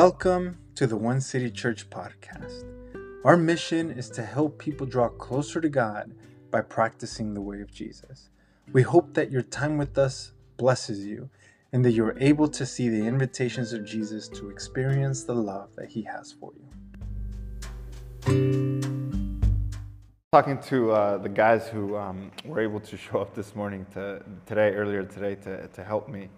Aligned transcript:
Welcome 0.00 0.58
to 0.76 0.86
the 0.86 0.96
One 0.96 1.20
City 1.20 1.50
Church 1.50 1.90
podcast. 1.90 2.62
Our 3.24 3.36
mission 3.36 3.90
is 3.90 4.08
to 4.10 4.22
help 4.22 4.56
people 4.56 4.86
draw 4.86 5.08
closer 5.08 5.60
to 5.60 5.68
God 5.68 6.14
by 6.52 6.60
practicing 6.60 7.34
the 7.34 7.40
way 7.40 7.60
of 7.62 7.72
Jesus. 7.72 8.30
We 8.72 8.82
hope 8.82 9.12
that 9.14 9.32
your 9.32 9.42
time 9.42 9.76
with 9.76 9.98
us 9.98 10.34
blesses 10.56 11.04
you 11.04 11.30
and 11.72 11.84
that 11.84 11.94
you're 11.94 12.16
able 12.20 12.46
to 12.46 12.64
see 12.64 12.88
the 12.88 13.04
invitations 13.04 13.72
of 13.72 13.84
Jesus 13.84 14.28
to 14.28 14.50
experience 14.50 15.24
the 15.24 15.34
love 15.34 15.70
that 15.74 15.88
he 15.88 16.02
has 16.02 16.30
for 16.30 16.52
you. 16.54 16.68
Talking 20.30 20.60
to 20.60 20.92
uh, 20.92 21.18
the 21.18 21.28
guys 21.28 21.66
who 21.66 21.96
um, 21.96 22.30
were 22.44 22.60
able 22.60 22.78
to 22.78 22.96
show 22.96 23.18
up 23.18 23.34
this 23.34 23.56
morning 23.56 23.84
to 23.94 24.22
today, 24.46 24.74
earlier 24.76 25.02
today, 25.02 25.34
to, 25.42 25.66
to 25.66 25.82
help 25.82 26.08
me, 26.08 26.28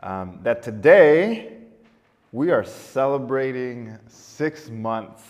um, 0.00 0.40
that 0.42 0.62
today 0.62 1.63
we 2.34 2.50
are 2.50 2.64
celebrating 2.64 3.96
six 4.08 4.68
months 4.68 5.22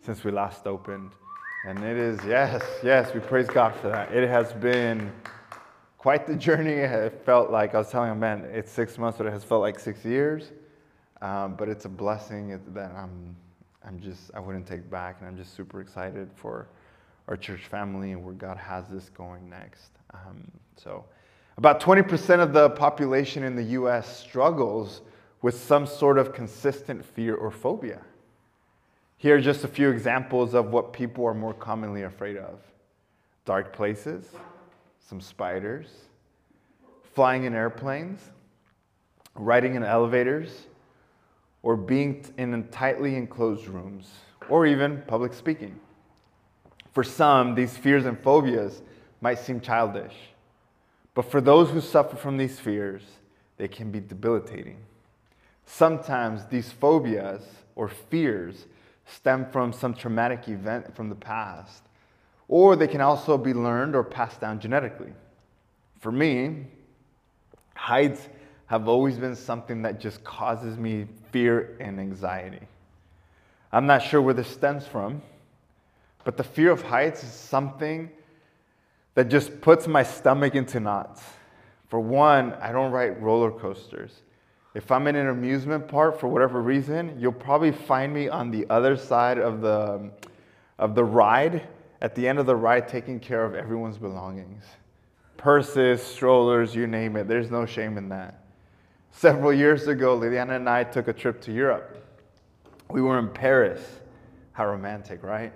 since 0.00 0.24
we 0.24 0.30
last 0.30 0.66
opened. 0.66 1.10
And 1.66 1.84
it 1.84 1.98
is, 1.98 2.18
yes, 2.24 2.64
yes, 2.82 3.12
we 3.12 3.20
praise 3.20 3.48
God 3.48 3.74
for 3.74 3.90
that. 3.90 4.10
It 4.14 4.26
has 4.30 4.50
been 4.54 5.12
quite 5.98 6.26
the 6.26 6.34
journey. 6.34 6.72
It 6.72 7.20
felt 7.26 7.50
like, 7.50 7.74
I 7.74 7.78
was 7.78 7.90
telling 7.90 8.08
a 8.08 8.14
man, 8.14 8.48
it's 8.50 8.72
six 8.72 8.96
months, 8.96 9.18
but 9.18 9.26
it 9.26 9.30
has 9.34 9.44
felt 9.44 9.60
like 9.60 9.78
six 9.78 10.06
years. 10.06 10.52
Um, 11.20 11.54
but 11.54 11.68
it's 11.68 11.84
a 11.84 11.90
blessing 11.90 12.58
that 12.68 12.92
I'm, 12.92 13.36
I'm 13.86 14.00
just, 14.00 14.30
I 14.34 14.40
wouldn't 14.40 14.66
take 14.66 14.88
back. 14.88 15.16
And 15.20 15.28
I'm 15.28 15.36
just 15.36 15.54
super 15.54 15.82
excited 15.82 16.30
for 16.34 16.66
our 17.28 17.36
church 17.36 17.66
family 17.66 18.12
and 18.12 18.24
where 18.24 18.32
God 18.32 18.56
has 18.56 18.88
this 18.88 19.10
going 19.10 19.50
next. 19.50 19.90
Um, 20.14 20.50
so, 20.78 21.04
about 21.58 21.78
20% 21.78 22.40
of 22.40 22.54
the 22.54 22.70
population 22.70 23.42
in 23.42 23.54
the 23.54 23.64
US 23.64 24.18
struggles 24.18 25.02
with 25.42 25.60
some 25.60 25.86
sort 25.86 26.18
of 26.18 26.32
consistent 26.32 27.04
fear 27.04 27.34
or 27.34 27.50
phobia. 27.50 28.00
Here 29.16 29.36
are 29.36 29.40
just 29.40 29.64
a 29.64 29.68
few 29.68 29.90
examples 29.90 30.54
of 30.54 30.70
what 30.70 30.92
people 30.92 31.26
are 31.26 31.34
more 31.34 31.54
commonly 31.54 32.02
afraid 32.02 32.36
of 32.36 32.60
dark 33.44 33.72
places, 33.72 34.24
some 35.00 35.20
spiders, 35.20 35.88
flying 37.14 37.44
in 37.44 37.54
airplanes, 37.54 38.20
riding 39.34 39.74
in 39.74 39.82
elevators, 39.82 40.66
or 41.62 41.76
being 41.76 42.24
in 42.38 42.68
tightly 42.68 43.16
enclosed 43.16 43.66
rooms, 43.66 44.10
or 44.48 44.66
even 44.66 45.02
public 45.06 45.34
speaking. 45.34 45.78
For 46.92 47.02
some, 47.02 47.54
these 47.54 47.76
fears 47.76 48.06
and 48.06 48.18
phobias 48.18 48.82
might 49.20 49.38
seem 49.38 49.60
childish, 49.60 50.14
but 51.14 51.30
for 51.30 51.40
those 51.40 51.70
who 51.70 51.80
suffer 51.80 52.16
from 52.16 52.36
these 52.36 52.58
fears, 52.58 53.02
they 53.56 53.68
can 53.68 53.90
be 53.90 54.00
debilitating. 54.00 54.78
Sometimes 55.66 56.44
these 56.46 56.70
phobias 56.70 57.42
or 57.74 57.88
fears 57.88 58.66
stem 59.06 59.46
from 59.50 59.72
some 59.72 59.94
traumatic 59.94 60.48
event 60.48 60.94
from 60.94 61.08
the 61.08 61.14
past, 61.14 61.82
or 62.48 62.76
they 62.76 62.86
can 62.86 63.00
also 63.00 63.38
be 63.38 63.54
learned 63.54 63.94
or 63.94 64.04
passed 64.04 64.40
down 64.40 64.60
genetically. 64.60 65.12
For 66.00 66.12
me, 66.12 66.66
heights 67.74 68.28
have 68.66 68.88
always 68.88 69.18
been 69.18 69.36
something 69.36 69.82
that 69.82 70.00
just 70.00 70.22
causes 70.24 70.76
me 70.78 71.06
fear 71.30 71.76
and 71.80 72.00
anxiety. 72.00 72.66
I'm 73.72 73.86
not 73.86 74.02
sure 74.02 74.20
where 74.20 74.34
this 74.34 74.48
stems 74.48 74.86
from, 74.86 75.22
but 76.24 76.36
the 76.36 76.44
fear 76.44 76.70
of 76.70 76.82
heights 76.82 77.24
is 77.24 77.32
something 77.32 78.10
that 79.14 79.28
just 79.28 79.60
puts 79.60 79.86
my 79.86 80.02
stomach 80.02 80.54
into 80.54 80.80
knots. 80.80 81.22
For 81.88 82.00
one, 82.00 82.54
I 82.54 82.72
don't 82.72 82.92
ride 82.92 83.22
roller 83.22 83.50
coasters. 83.50 84.22
If 84.74 84.90
I'm 84.90 85.06
in 85.06 85.16
an 85.16 85.28
amusement 85.28 85.86
park 85.86 86.18
for 86.18 86.28
whatever 86.28 86.62
reason, 86.62 87.16
you'll 87.18 87.32
probably 87.32 87.72
find 87.72 88.12
me 88.12 88.28
on 88.28 88.50
the 88.50 88.66
other 88.70 88.96
side 88.96 89.38
of 89.38 89.60
the, 89.60 90.10
of 90.78 90.94
the 90.94 91.04
ride, 91.04 91.68
at 92.00 92.14
the 92.14 92.26
end 92.26 92.38
of 92.38 92.46
the 92.46 92.56
ride, 92.56 92.88
taking 92.88 93.20
care 93.20 93.44
of 93.44 93.54
everyone's 93.54 93.98
belongings 93.98 94.64
purses, 95.42 96.00
strollers, 96.00 96.72
you 96.72 96.86
name 96.86 97.16
it. 97.16 97.26
There's 97.26 97.50
no 97.50 97.66
shame 97.66 97.98
in 97.98 98.08
that. 98.10 98.44
Several 99.10 99.52
years 99.52 99.88
ago, 99.88 100.16
Liliana 100.16 100.54
and 100.54 100.68
I 100.68 100.84
took 100.84 101.08
a 101.08 101.12
trip 101.12 101.40
to 101.42 101.52
Europe. 101.52 102.06
We 102.88 103.02
were 103.02 103.18
in 103.18 103.28
Paris. 103.28 103.84
How 104.52 104.66
romantic, 104.66 105.24
right? 105.24 105.52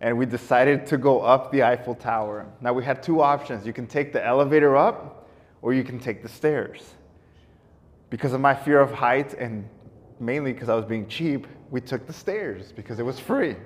And 0.00 0.16
we 0.16 0.24
decided 0.24 0.86
to 0.86 0.96
go 0.96 1.20
up 1.20 1.52
the 1.52 1.62
Eiffel 1.62 1.94
Tower. 1.94 2.46
Now, 2.62 2.72
we 2.72 2.84
had 2.84 3.02
two 3.02 3.20
options. 3.20 3.66
You 3.66 3.74
can 3.74 3.86
take 3.86 4.14
the 4.14 4.24
elevator 4.24 4.78
up, 4.78 5.28
or 5.60 5.74
you 5.74 5.84
can 5.84 5.98
take 5.98 6.22
the 6.22 6.28
stairs 6.28 6.94
because 8.10 8.32
of 8.32 8.40
my 8.40 8.54
fear 8.54 8.80
of 8.80 8.92
heights 8.92 9.34
and 9.34 9.68
mainly 10.20 10.52
because 10.52 10.68
I 10.68 10.74
was 10.74 10.84
being 10.84 11.06
cheap, 11.08 11.46
we 11.70 11.80
took 11.80 12.06
the 12.06 12.12
stairs 12.12 12.72
because 12.72 12.98
it 12.98 13.04
was 13.04 13.18
free. 13.20 13.56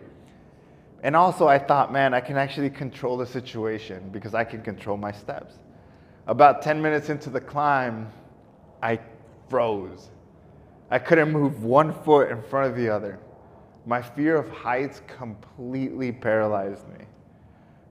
And 1.02 1.16
also, 1.16 1.48
I 1.48 1.58
thought, 1.58 1.92
man, 1.92 2.14
I 2.14 2.20
can 2.20 2.36
actually 2.36 2.70
control 2.70 3.16
the 3.16 3.26
situation 3.26 4.08
because 4.12 4.34
I 4.34 4.44
can 4.44 4.62
control 4.62 4.96
my 4.96 5.10
steps. 5.10 5.54
About 6.26 6.62
10 6.62 6.80
minutes 6.80 7.08
into 7.08 7.30
the 7.30 7.40
climb, 7.40 8.10
I 8.82 9.00
froze. 9.48 10.10
I 10.90 10.98
couldn't 10.98 11.32
move 11.32 11.64
one 11.64 11.92
foot 12.04 12.30
in 12.30 12.42
front 12.42 12.70
of 12.70 12.76
the 12.76 12.88
other. 12.88 13.18
My 13.86 14.00
fear 14.00 14.36
of 14.36 14.48
heights 14.50 15.02
completely 15.08 16.12
paralyzed 16.12 16.88
me. 16.88 17.04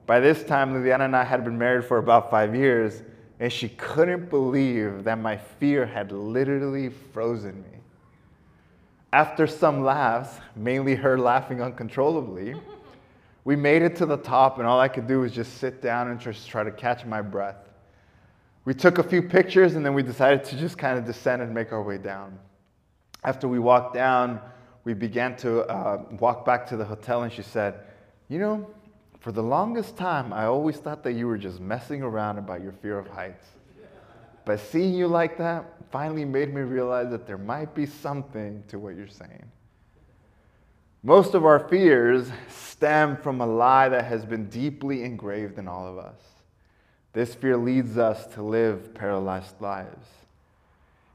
By 0.06 0.20
this 0.20 0.42
time, 0.42 0.72
Liliana 0.72 1.04
and 1.04 1.16
I 1.16 1.24
had 1.24 1.44
been 1.44 1.58
married 1.58 1.84
for 1.84 1.98
about 1.98 2.30
five 2.30 2.54
years, 2.54 3.02
and 3.42 3.52
she 3.52 3.70
couldn't 3.70 4.30
believe 4.30 5.02
that 5.02 5.18
my 5.18 5.36
fear 5.36 5.84
had 5.84 6.12
literally 6.12 6.90
frozen 7.12 7.60
me. 7.62 7.80
After 9.12 9.48
some 9.48 9.82
laughs, 9.82 10.38
mainly 10.54 10.94
her 10.94 11.18
laughing 11.18 11.60
uncontrollably, 11.60 12.54
we 13.44 13.56
made 13.56 13.82
it 13.82 13.96
to 13.96 14.06
the 14.06 14.18
top, 14.18 14.58
and 14.58 14.68
all 14.68 14.78
I 14.78 14.86
could 14.86 15.08
do 15.08 15.22
was 15.22 15.32
just 15.32 15.58
sit 15.58 15.82
down 15.82 16.08
and 16.08 16.20
just 16.20 16.48
try 16.48 16.62
to 16.62 16.70
catch 16.70 17.04
my 17.04 17.20
breath. 17.20 17.68
We 18.64 18.74
took 18.74 18.98
a 18.98 19.02
few 19.02 19.22
pictures, 19.22 19.74
and 19.74 19.84
then 19.84 19.92
we 19.92 20.04
decided 20.04 20.44
to 20.44 20.56
just 20.56 20.78
kind 20.78 20.96
of 20.96 21.04
descend 21.04 21.42
and 21.42 21.52
make 21.52 21.72
our 21.72 21.82
way 21.82 21.98
down. 21.98 22.38
After 23.24 23.48
we 23.48 23.58
walked 23.58 23.92
down, 23.92 24.40
we 24.84 24.94
began 24.94 25.34
to 25.38 25.62
uh, 25.62 26.04
walk 26.20 26.44
back 26.44 26.64
to 26.68 26.76
the 26.76 26.84
hotel, 26.84 27.24
and 27.24 27.32
she 27.32 27.42
said, 27.42 27.80
You 28.28 28.38
know, 28.38 28.70
for 29.22 29.30
the 29.30 29.42
longest 29.42 29.96
time, 29.96 30.32
I 30.32 30.46
always 30.46 30.78
thought 30.78 31.04
that 31.04 31.12
you 31.12 31.28
were 31.28 31.38
just 31.38 31.60
messing 31.60 32.02
around 32.02 32.38
about 32.38 32.60
your 32.60 32.72
fear 32.72 32.98
of 32.98 33.06
heights. 33.06 33.46
But 34.44 34.58
seeing 34.58 34.94
you 34.94 35.06
like 35.06 35.38
that 35.38 35.64
finally 35.92 36.24
made 36.24 36.52
me 36.52 36.62
realize 36.62 37.10
that 37.10 37.24
there 37.24 37.38
might 37.38 37.72
be 37.72 37.86
something 37.86 38.64
to 38.66 38.80
what 38.80 38.96
you're 38.96 39.06
saying. 39.06 39.44
Most 41.04 41.34
of 41.34 41.44
our 41.44 41.68
fears 41.68 42.32
stem 42.48 43.16
from 43.16 43.40
a 43.40 43.46
lie 43.46 43.88
that 43.88 44.06
has 44.06 44.24
been 44.24 44.48
deeply 44.48 45.04
engraved 45.04 45.56
in 45.56 45.68
all 45.68 45.86
of 45.86 45.98
us. 45.98 46.18
This 47.12 47.32
fear 47.32 47.56
leads 47.56 47.98
us 47.98 48.26
to 48.34 48.42
live 48.42 48.92
paralyzed 48.92 49.60
lives. 49.60 50.06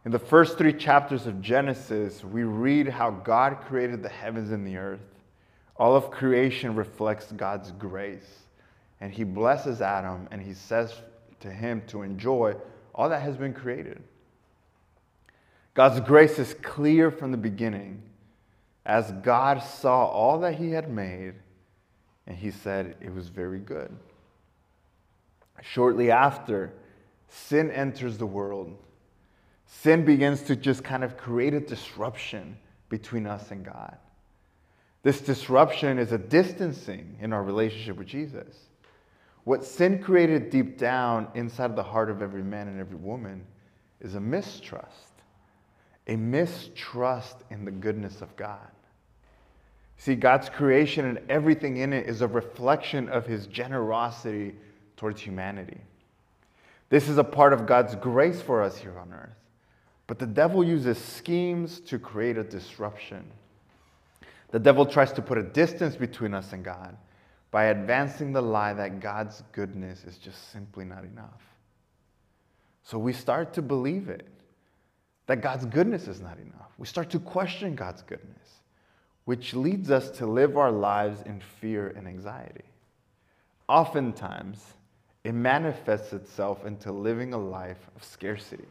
In 0.05 0.11
the 0.11 0.19
first 0.19 0.57
three 0.57 0.71
chapters 0.71 1.27
of 1.27 1.41
Genesis, 1.41 2.23
we 2.23 2.43
read 2.43 2.87
how 2.87 3.11
God 3.11 3.59
created 3.67 4.01
the 4.01 4.07
heavens 4.07 4.51
and 4.51 4.65
the 4.65 4.77
earth. 4.77 5.01
All 5.77 5.95
of 5.95 6.11
creation 6.11 6.75
reflects 6.75 7.31
God's 7.31 7.71
grace. 7.71 8.43
And 8.99 9.13
he 9.13 9.23
blesses 9.23 9.81
Adam 9.81 10.27
and 10.31 10.41
he 10.41 10.53
says 10.53 10.93
to 11.39 11.51
him 11.51 11.83
to 11.87 12.01
enjoy 12.01 12.55
all 12.95 13.09
that 13.09 13.21
has 13.21 13.37
been 13.37 13.53
created. 13.53 14.01
God's 15.75 15.99
grace 15.99 16.39
is 16.39 16.55
clear 16.55 17.11
from 17.11 17.31
the 17.31 17.37
beginning 17.37 18.01
as 18.85 19.11
God 19.11 19.61
saw 19.61 20.05
all 20.05 20.39
that 20.39 20.55
he 20.55 20.71
had 20.71 20.89
made 20.89 21.35
and 22.25 22.35
he 22.35 22.49
said 22.49 22.95
it 22.99 23.13
was 23.13 23.27
very 23.27 23.59
good. 23.59 23.95
Shortly 25.61 26.09
after, 26.09 26.73
sin 27.29 27.69
enters 27.69 28.17
the 28.17 28.25
world. 28.25 28.75
Sin 29.67 30.05
begins 30.05 30.41
to 30.43 30.55
just 30.55 30.83
kind 30.83 31.03
of 31.03 31.17
create 31.17 31.53
a 31.53 31.59
disruption 31.59 32.57
between 32.89 33.27
us 33.27 33.51
and 33.51 33.65
God. 33.65 33.97
This 35.07 35.21
disruption 35.21 35.99
is 35.99 36.11
a 36.11 36.17
distancing 36.17 37.15
in 37.21 37.31
our 37.31 37.41
relationship 37.41 37.95
with 37.95 38.07
Jesus. 38.07 38.57
What 39.45 39.63
sin 39.63 40.03
created 40.03 40.49
deep 40.49 40.77
down 40.77 41.29
inside 41.33 41.69
of 41.69 41.77
the 41.77 41.83
heart 41.83 42.09
of 42.09 42.21
every 42.21 42.43
man 42.43 42.67
and 42.67 42.77
every 42.77 42.97
woman 42.97 43.45
is 44.01 44.15
a 44.15 44.19
mistrust, 44.19 45.13
a 46.07 46.17
mistrust 46.17 47.37
in 47.49 47.63
the 47.63 47.71
goodness 47.71 48.21
of 48.21 48.35
God. 48.35 48.69
See, 49.95 50.13
God's 50.13 50.49
creation 50.49 51.05
and 51.05 51.21
everything 51.29 51.77
in 51.77 51.93
it 51.93 52.05
is 52.05 52.21
a 52.21 52.27
reflection 52.27 53.07
of 53.07 53.25
his 53.25 53.47
generosity 53.47 54.55
towards 54.97 55.21
humanity. 55.21 55.79
This 56.89 57.07
is 57.07 57.17
a 57.17 57.23
part 57.23 57.53
of 57.53 57.65
God's 57.65 57.95
grace 57.95 58.41
for 58.41 58.61
us 58.61 58.77
here 58.77 58.99
on 58.99 59.13
earth. 59.13 59.39
But 60.05 60.19
the 60.19 60.27
devil 60.27 60.65
uses 60.65 60.97
schemes 60.97 61.79
to 61.79 61.97
create 61.97 62.37
a 62.37 62.43
disruption. 62.43 63.23
The 64.51 64.59
devil 64.59 64.85
tries 64.85 65.11
to 65.13 65.21
put 65.21 65.37
a 65.37 65.43
distance 65.43 65.95
between 65.95 66.33
us 66.33 66.53
and 66.53 66.63
God 66.63 66.97
by 67.51 67.65
advancing 67.65 68.33
the 68.33 68.41
lie 68.41 68.73
that 68.73 68.99
God's 68.99 69.43
goodness 69.51 70.03
is 70.03 70.17
just 70.17 70.51
simply 70.51 70.85
not 70.85 71.03
enough. 71.03 71.41
So 72.83 72.97
we 72.97 73.13
start 73.13 73.53
to 73.53 73.61
believe 73.61 74.09
it. 74.09 74.27
that 75.27 75.41
God's 75.41 75.65
goodness 75.65 76.07
is 76.07 76.19
not 76.19 76.37
enough. 76.39 76.71
We 76.77 76.87
start 76.87 77.09
to 77.11 77.19
question 77.19 77.75
God's 77.75 78.01
goodness, 78.01 78.61
which 79.25 79.53
leads 79.53 79.91
us 79.91 80.09
to 80.17 80.25
live 80.25 80.57
our 80.57 80.71
lives 80.71 81.21
in 81.21 81.41
fear 81.59 81.93
and 81.95 82.07
anxiety. 82.07 82.63
Oftentimes, 83.67 84.73
it 85.23 85.33
manifests 85.33 86.13
itself 86.13 86.65
into 86.65 86.91
living 86.91 87.33
a 87.33 87.37
life 87.37 87.89
of 87.95 88.03
scarcity. 88.03 88.67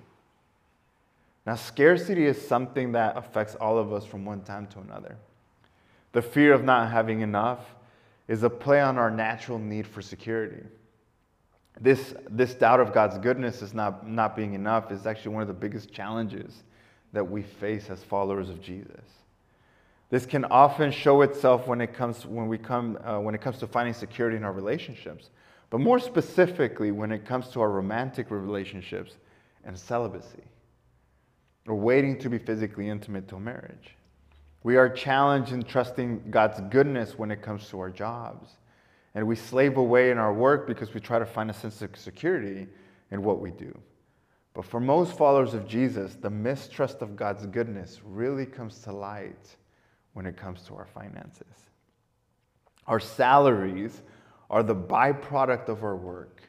Now, 1.45 1.55
scarcity 1.55 2.25
is 2.25 2.41
something 2.49 2.93
that 2.93 3.17
affects 3.17 3.55
all 3.57 3.79
of 3.79 3.93
us 3.93 4.07
from 4.07 4.25
one 4.25 4.41
time 4.41 4.67
to 4.69 4.81
another. 4.81 5.17
The 6.17 6.23
fear 6.23 6.55
of 6.55 6.65
not 6.65 6.91
having 6.91 7.21
enough 7.21 7.61
is 8.27 8.43
a 8.43 8.49
play 8.49 8.81
on 8.81 8.97
our 8.97 9.11
natural 9.11 9.59
need 9.59 9.87
for 9.87 10.01
security. 10.01 10.65
This, 11.79 12.15
this 12.31 12.55
doubt 12.55 12.81
of 12.81 12.95
God's 12.95 13.19
goodness 13.19 13.61
is 13.61 13.75
not, 13.75 14.09
not 14.09 14.35
being 14.35 14.55
enough 14.55 14.91
is 14.91 15.07
actually 15.07 15.35
one 15.35 15.43
of 15.43 15.49
the 15.49 15.53
biggest 15.53 15.93
challenges 15.93 16.63
that 17.13 17.23
we 17.23 17.43
face 17.43 17.91
as 17.91 18.03
followers 18.03 18.49
of 18.49 18.63
Jesus. 18.63 19.05
This 20.09 20.25
can 20.25 20.47
often 20.47 20.91
show 20.91 21.21
itself 21.21 21.67
when 21.67 21.83
it 21.83 21.93
comes, 21.93 22.25
when 22.25 22.49
we 22.49 22.57
come, 22.57 22.99
uh, 23.05 23.21
when 23.21 23.35
it 23.35 23.43
comes 23.43 23.59
to 23.59 23.67
finding 23.67 23.93
security 23.93 24.39
in 24.39 24.43
our 24.43 24.55
relationships, 24.55 25.29
but 25.69 25.81
more 25.81 25.99
specifically 25.99 26.93
when 26.93 27.13
it 27.13 27.27
comes 27.27 27.49
to 27.49 27.61
our 27.61 27.69
romantic 27.69 28.31
relationships 28.31 29.19
and 29.67 29.79
celibacy, 29.79 30.45
or 31.69 31.75
waiting 31.75 32.19
to 32.21 32.31
be 32.31 32.39
physically 32.39 32.89
intimate 32.89 33.29
till 33.29 33.39
marriage. 33.39 33.97
We 34.63 34.77
are 34.77 34.89
challenged 34.89 35.53
in 35.53 35.63
trusting 35.63 36.31
God's 36.31 36.61
goodness 36.71 37.19
when 37.19 37.31
it 37.31 37.43
comes 37.43 37.69
to 37.69 37.81
our 37.81 37.91
jobs. 37.91 38.51
And 39.15 39.27
we 39.27 39.37
slave 39.37 39.77
away 39.77 40.11
in 40.11 40.19
our 40.19 40.33
work 40.33 40.67
because 40.67 40.93
we 40.93 41.01
try 41.01 41.19
to 41.19 41.27
find 41.27 41.51
a 41.51 41.55
sense 41.55 41.81
of 41.83 41.97
security 41.97 42.67
in 43.11 43.23
what 43.23 43.41
we 43.41 43.51
do. 43.51 43.77
But 44.53 44.65
for 44.65 44.81
most 44.81 45.17
followers 45.17 45.55
of 45.55 45.69
Jesus, 45.69 46.15
the 46.15 46.31
mistrust 46.31 47.03
of 47.03 47.15
God's 47.15 47.47
goodness 47.47 48.01
really 48.05 48.47
comes 48.47 48.79
to 48.81 48.93
light 48.93 49.57
when 50.15 50.27
it 50.27 50.37
comes 50.37 50.63
to 50.63 50.75
our 50.75 50.87
finances. 50.87 51.67
Our 52.87 53.01
salaries 53.01 54.01
are 54.49 54.63
the 54.63 54.75
byproduct 54.75 55.69
of 55.69 55.85
our 55.85 55.97
work. 55.97 56.43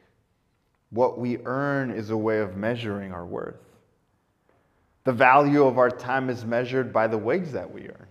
What 0.89 1.19
we 1.19 1.39
earn 1.43 1.91
is 1.91 2.09
a 2.09 2.17
way 2.17 2.39
of 2.39 2.55
measuring 2.55 3.11
our 3.11 3.25
worth. 3.25 3.66
The 5.07 5.13
value 5.13 5.63
of 5.63 5.77
our 5.77 5.89
time 5.89 6.29
is 6.29 6.43
measured 6.43 6.91
by 6.91 7.07
the 7.07 7.17
wage 7.17 7.51
that 7.51 7.73
we 7.73 7.83
earn. 7.83 8.07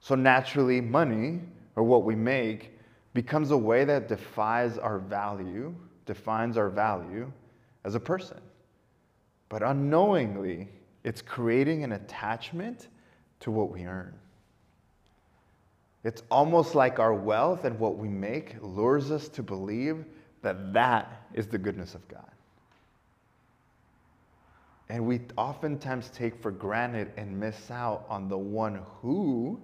So 0.00 0.16
naturally, 0.16 0.80
money, 0.80 1.38
or 1.76 1.84
what 1.84 2.02
we 2.02 2.16
make, 2.16 2.76
becomes 3.14 3.52
a 3.52 3.56
way 3.56 3.84
that 3.84 4.08
defies 4.08 4.76
our 4.76 4.98
value, 4.98 5.72
defines 6.04 6.56
our 6.56 6.68
value 6.68 7.30
as 7.84 7.94
a 7.94 8.00
person. 8.00 8.40
But 9.48 9.62
unknowingly, 9.62 10.66
it's 11.04 11.22
creating 11.22 11.84
an 11.84 11.92
attachment 11.92 12.88
to 13.38 13.52
what 13.52 13.70
we 13.70 13.86
earn. 13.86 14.12
It's 16.02 16.24
almost 16.28 16.74
like 16.74 16.98
our 16.98 17.14
wealth 17.14 17.64
and 17.64 17.78
what 17.78 17.98
we 17.98 18.08
make 18.08 18.56
lures 18.60 19.12
us 19.12 19.28
to 19.28 19.44
believe 19.44 20.04
that 20.42 20.72
that 20.72 21.22
is 21.34 21.46
the 21.46 21.58
goodness 21.58 21.94
of 21.94 22.08
God. 22.08 22.32
And 24.88 25.04
we 25.06 25.20
oftentimes 25.36 26.10
take 26.10 26.40
for 26.40 26.50
granted 26.50 27.12
and 27.16 27.38
miss 27.38 27.70
out 27.70 28.06
on 28.08 28.28
the 28.28 28.38
one 28.38 28.80
who 29.00 29.60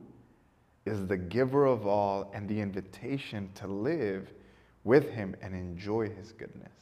is 0.85 1.07
the 1.07 1.17
giver 1.17 1.65
of 1.65 1.87
all 1.87 2.31
and 2.35 2.49
the 2.49 2.61
invitation 2.61 3.49
to 3.55 3.69
live 3.69 4.33
with 4.85 5.11
him 5.11 5.37
and 5.41 5.55
enjoy 5.55 6.09
his 6.09 6.33
goodness. 6.33 6.73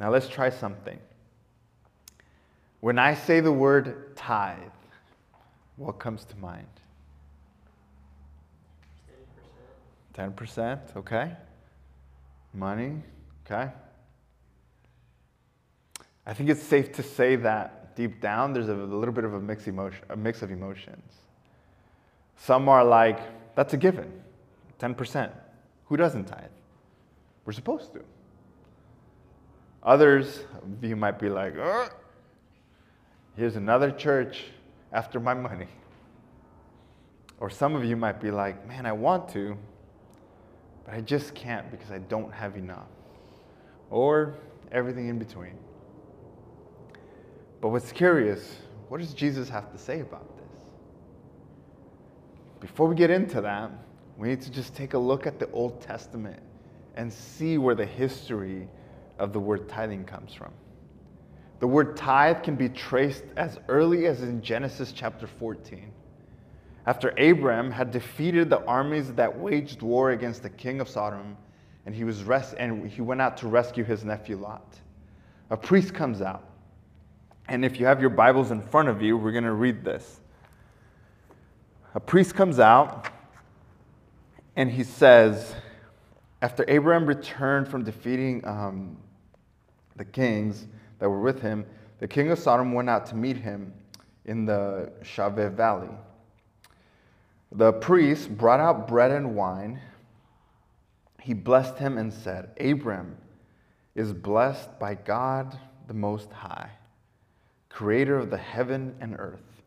Now 0.00 0.10
let's 0.10 0.28
try 0.28 0.48
something. 0.48 0.98
When 2.80 2.98
I 2.98 3.14
say 3.14 3.40
the 3.40 3.52
word 3.52 4.16
tithe, 4.16 4.58
what 5.76 5.98
comes 5.98 6.24
to 6.26 6.36
mind? 6.38 6.66
10%. 10.16 10.32
10%, 10.32 10.96
okay. 10.96 11.32
Money, 12.54 13.02
okay. 13.44 13.70
I 16.28 16.34
think 16.34 16.50
it's 16.50 16.62
safe 16.62 16.92
to 16.92 17.02
say 17.02 17.36
that 17.36 17.96
deep 17.96 18.20
down 18.20 18.52
there's 18.52 18.68
a 18.68 18.74
little 18.74 19.14
bit 19.14 19.24
of 19.24 19.32
a 19.32 19.40
mix, 19.40 19.66
emotion, 19.66 20.04
a 20.10 20.16
mix 20.16 20.42
of 20.42 20.50
emotions. 20.50 21.14
Some 22.36 22.68
are 22.68 22.84
like, 22.84 23.18
that's 23.56 23.72
a 23.72 23.78
given, 23.78 24.12
10%. 24.78 25.32
Who 25.86 25.96
doesn't 25.96 26.26
tithe? 26.26 26.50
We're 27.46 27.54
supposed 27.54 27.94
to. 27.94 28.02
Others 29.82 30.40
of 30.62 30.84
you 30.84 30.96
might 30.96 31.18
be 31.18 31.30
like, 31.30 31.54
oh, 31.56 31.88
here's 33.34 33.56
another 33.56 33.90
church 33.90 34.44
after 34.92 35.18
my 35.18 35.32
money. 35.32 35.68
Or 37.40 37.48
some 37.48 37.74
of 37.74 37.86
you 37.86 37.96
might 37.96 38.20
be 38.20 38.30
like, 38.30 38.68
man, 38.68 38.84
I 38.84 38.92
want 38.92 39.30
to, 39.30 39.56
but 40.84 40.92
I 40.92 41.00
just 41.00 41.34
can't 41.34 41.70
because 41.70 41.90
I 41.90 41.98
don't 41.98 42.32
have 42.34 42.56
enough. 42.56 42.88
Or 43.88 44.34
everything 44.70 45.08
in 45.08 45.18
between. 45.18 45.54
But 47.60 47.70
what's 47.70 47.92
curious, 47.92 48.56
what 48.88 49.00
does 49.00 49.12
Jesus 49.12 49.48
have 49.48 49.72
to 49.72 49.78
say 49.78 50.00
about 50.00 50.36
this? 50.36 50.62
Before 52.60 52.86
we 52.86 52.94
get 52.94 53.10
into 53.10 53.40
that, 53.40 53.70
we 54.16 54.28
need 54.28 54.40
to 54.42 54.50
just 54.50 54.74
take 54.74 54.94
a 54.94 54.98
look 54.98 55.26
at 55.26 55.38
the 55.38 55.50
Old 55.50 55.80
Testament 55.80 56.40
and 56.96 57.12
see 57.12 57.58
where 57.58 57.74
the 57.74 57.86
history 57.86 58.68
of 59.18 59.32
the 59.32 59.40
word 59.40 59.68
tithing 59.68 60.04
comes 60.04 60.34
from. 60.34 60.52
The 61.60 61.66
word 61.66 61.96
tithe 61.96 62.42
can 62.42 62.54
be 62.54 62.68
traced 62.68 63.24
as 63.36 63.58
early 63.68 64.06
as 64.06 64.22
in 64.22 64.42
Genesis 64.42 64.92
chapter 64.92 65.26
14. 65.26 65.92
After 66.86 67.10
Abram 67.18 67.70
had 67.70 67.90
defeated 67.90 68.48
the 68.48 68.64
armies 68.64 69.12
that 69.14 69.36
waged 69.36 69.82
war 69.82 70.12
against 70.12 70.42
the 70.42 70.50
king 70.50 70.80
of 70.80 70.88
Sodom, 70.88 71.36
and 71.84 71.94
he, 71.94 72.04
was 72.04 72.22
res- 72.22 72.54
and 72.54 72.88
he 72.88 73.00
went 73.00 73.20
out 73.20 73.36
to 73.38 73.48
rescue 73.48 73.84
his 73.84 74.04
nephew 74.04 74.36
Lot, 74.36 74.78
a 75.50 75.56
priest 75.56 75.94
comes 75.94 76.22
out. 76.22 76.47
And 77.48 77.64
if 77.64 77.80
you 77.80 77.86
have 77.86 78.00
your 78.00 78.10
Bibles 78.10 78.50
in 78.50 78.60
front 78.60 78.88
of 78.88 79.00
you, 79.00 79.16
we're 79.16 79.32
going 79.32 79.44
to 79.44 79.52
read 79.52 79.84
this 79.84 80.20
a 81.94 82.00
priest 82.00 82.34
comes 82.34 82.58
out 82.60 83.08
and 84.54 84.70
he 84.70 84.84
says, 84.84 85.54
after 86.42 86.64
Abraham 86.68 87.06
returned 87.06 87.68
from 87.68 87.84
defeating 87.84 88.46
um, 88.46 88.96
the 89.96 90.04
kings 90.04 90.66
that 90.98 91.08
were 91.08 91.20
with 91.20 91.40
him, 91.40 91.64
the 92.00 92.06
king 92.06 92.30
of 92.30 92.38
Sodom 92.38 92.72
went 92.72 92.90
out 92.90 93.06
to 93.06 93.16
meet 93.16 93.36
him 93.36 93.72
in 94.24 94.44
the 94.44 94.92
Shaveh 95.02 95.52
Valley. 95.52 95.90
The 97.50 97.72
priest 97.72 98.36
brought 98.36 98.60
out 98.60 98.86
bread 98.86 99.10
and 99.10 99.34
wine. 99.34 99.80
He 101.20 101.34
blessed 101.34 101.78
him 101.78 101.96
and 101.98 102.12
said, 102.12 102.50
Abram 102.60 103.16
is 103.94 104.12
blessed 104.12 104.78
by 104.78 104.94
God 104.94 105.58
the 105.86 105.94
Most 105.94 106.30
High, 106.30 106.70
creator 107.68 108.16
of 108.16 108.30
the 108.30 108.38
heaven 108.38 108.94
and 109.00 109.16
earth. 109.18 109.62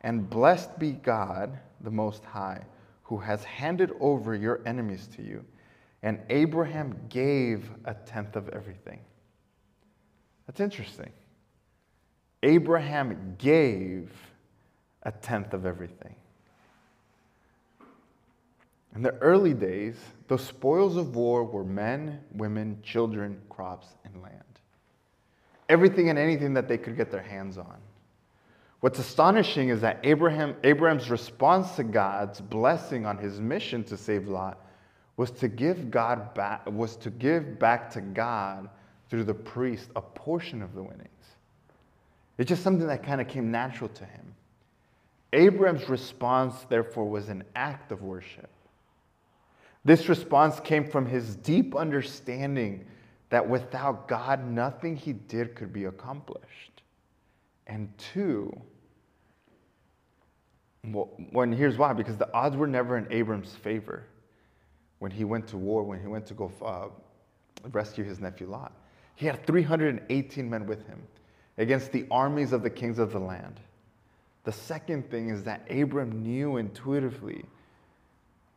And 0.00 0.28
blessed 0.28 0.78
be 0.78 0.92
God 0.92 1.58
the 1.80 1.90
Most 1.90 2.24
High, 2.24 2.64
who 3.02 3.18
has 3.18 3.44
handed 3.44 3.92
over 4.00 4.34
your 4.34 4.60
enemies 4.66 5.08
to 5.16 5.22
you. 5.22 5.44
And 6.02 6.18
Abraham 6.30 6.96
gave 7.08 7.70
a 7.84 7.94
tenth 7.94 8.34
of 8.36 8.48
everything. 8.48 9.00
That's 10.46 10.60
interesting. 10.60 11.10
Abraham 12.42 13.36
gave 13.38 14.10
a 15.04 15.12
tenth 15.12 15.54
of 15.54 15.64
everything. 15.64 16.14
In 18.94 19.02
the 19.02 19.14
early 19.18 19.54
days, 19.54 19.96
the 20.28 20.38
spoils 20.38 20.96
of 20.96 21.16
war 21.16 21.44
were 21.44 21.64
men, 21.64 22.20
women, 22.34 22.78
children, 22.82 23.40
crops, 23.48 23.86
and 24.04 24.20
land. 24.22 24.42
Everything 25.72 26.10
and 26.10 26.18
anything 26.18 26.52
that 26.52 26.68
they 26.68 26.76
could 26.76 26.98
get 26.98 27.10
their 27.10 27.22
hands 27.22 27.56
on. 27.56 27.78
What's 28.80 28.98
astonishing 28.98 29.70
is 29.70 29.80
that 29.80 30.00
Abraham, 30.02 30.54
Abraham's 30.64 31.08
response 31.08 31.76
to 31.76 31.82
God's 31.82 32.42
blessing 32.42 33.06
on 33.06 33.16
his 33.16 33.40
mission 33.40 33.82
to 33.84 33.96
save 33.96 34.28
Lot 34.28 34.60
was 35.16 35.30
to 35.30 35.48
give 35.48 35.90
God 35.90 36.34
back, 36.34 36.70
was 36.70 36.96
to 36.96 37.08
give 37.08 37.58
back 37.58 37.90
to 37.92 38.02
God 38.02 38.68
through 39.08 39.24
the 39.24 39.32
priest 39.32 39.88
a 39.96 40.02
portion 40.02 40.60
of 40.60 40.74
the 40.74 40.82
winnings. 40.82 41.08
It's 42.36 42.50
just 42.50 42.62
something 42.62 42.86
that 42.88 43.02
kind 43.02 43.22
of 43.22 43.28
came 43.28 43.50
natural 43.50 43.88
to 43.88 44.04
him. 44.04 44.34
Abraham's 45.32 45.88
response, 45.88 46.66
therefore, 46.68 47.08
was 47.08 47.30
an 47.30 47.44
act 47.56 47.92
of 47.92 48.02
worship. 48.02 48.50
This 49.86 50.10
response 50.10 50.60
came 50.60 50.84
from 50.84 51.06
his 51.06 51.34
deep 51.36 51.74
understanding 51.74 52.84
that 53.32 53.48
without 53.48 54.08
God, 54.08 54.46
nothing 54.46 54.94
he 54.94 55.14
did 55.14 55.54
could 55.54 55.72
be 55.72 55.84
accomplished. 55.84 56.82
And 57.66 57.88
two, 57.96 58.54
well, 60.84 61.08
when 61.30 61.50
here's 61.50 61.78
why 61.78 61.94
because 61.94 62.18
the 62.18 62.30
odds 62.34 62.56
were 62.56 62.66
never 62.66 62.98
in 62.98 63.10
Abram's 63.10 63.54
favor 63.54 64.04
when 64.98 65.10
he 65.10 65.24
went 65.24 65.48
to 65.48 65.56
war, 65.56 65.82
when 65.82 65.98
he 65.98 66.08
went 66.08 66.26
to 66.26 66.34
go 66.34 66.52
uh, 66.60 66.88
rescue 67.70 68.04
his 68.04 68.20
nephew 68.20 68.50
Lot. 68.50 68.72
He 69.14 69.24
had 69.24 69.46
318 69.46 70.50
men 70.50 70.66
with 70.66 70.86
him. 70.86 71.02
against 71.56 71.90
the 71.90 72.06
armies 72.10 72.52
of 72.52 72.62
the 72.62 72.68
kings 72.68 72.98
of 72.98 73.12
the 73.12 73.18
land. 73.18 73.60
The 74.44 74.52
second 74.52 75.10
thing 75.10 75.30
is 75.30 75.42
that 75.44 75.66
Abram 75.70 76.22
knew 76.22 76.58
intuitively 76.58 77.46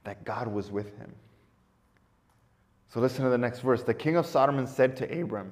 that 0.03 0.25
God 0.25 0.50
was 0.50 0.70
with 0.70 0.98
him. 0.98 1.15
So 2.94 3.00
listen 3.00 3.24
to 3.24 3.30
the 3.30 3.38
next 3.38 3.60
verse. 3.60 3.84
The 3.84 3.94
king 3.94 4.15
of 4.15 4.25
Sodom 4.25 4.65
said 4.68 4.96
to 4.98 5.22
Abram, 5.22 5.51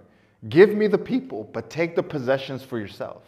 Give 0.50 0.76
me 0.76 0.88
the 0.88 0.98
people, 0.98 1.50
but 1.54 1.70
take 1.70 1.96
the 1.96 2.04
possessions 2.04 2.64
for 2.64 2.78
yourself. 2.78 3.24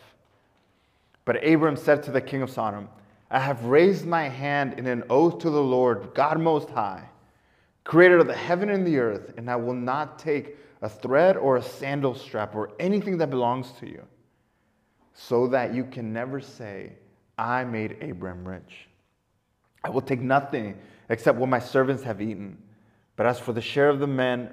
But 1.23 1.45
Abram 1.45 1.75
said 1.75 2.03
to 2.03 2.11
the 2.11 2.21
king 2.21 2.41
of 2.41 2.49
Sodom, 2.49 2.89
I 3.31 3.39
have 3.39 3.65
raised 3.65 4.05
my 4.05 4.29
hand 4.29 4.77
in 4.77 4.85
an 4.85 5.03
oath 5.09 5.39
to 5.39 5.49
the 5.49 5.61
Lord, 5.61 6.13
God 6.13 6.39
Most 6.39 6.69
High, 6.69 7.03
creator 7.83 8.19
of 8.19 8.27
the 8.27 8.35
heaven 8.35 8.69
and 8.69 8.85
the 8.85 8.99
earth, 8.99 9.33
and 9.37 9.49
I 9.49 9.55
will 9.55 9.73
not 9.73 10.19
take 10.19 10.57
a 10.81 10.89
thread 10.89 11.35
or 11.35 11.57
a 11.57 11.63
sandal 11.63 12.13
strap 12.13 12.53
or 12.53 12.71
anything 12.79 13.17
that 13.17 13.29
belongs 13.29 13.71
to 13.79 13.87
you, 13.87 14.03
so 15.13 15.47
that 15.47 15.73
you 15.73 15.85
can 15.85 16.13
never 16.13 16.39
say, 16.39 16.93
I 17.37 17.63
made 17.63 18.03
Abram 18.03 18.47
rich. 18.47 18.87
I 19.83 19.89
will 19.89 20.01
take 20.01 20.21
nothing 20.21 20.77
except 21.09 21.37
what 21.37 21.49
my 21.49 21.59
servants 21.59 22.03
have 22.03 22.21
eaten. 22.21 22.57
But 23.15 23.25
as 23.25 23.39
for 23.39 23.53
the 23.53 23.61
share 23.61 23.89
of 23.89 23.99
the 23.99 24.07
men 24.07 24.51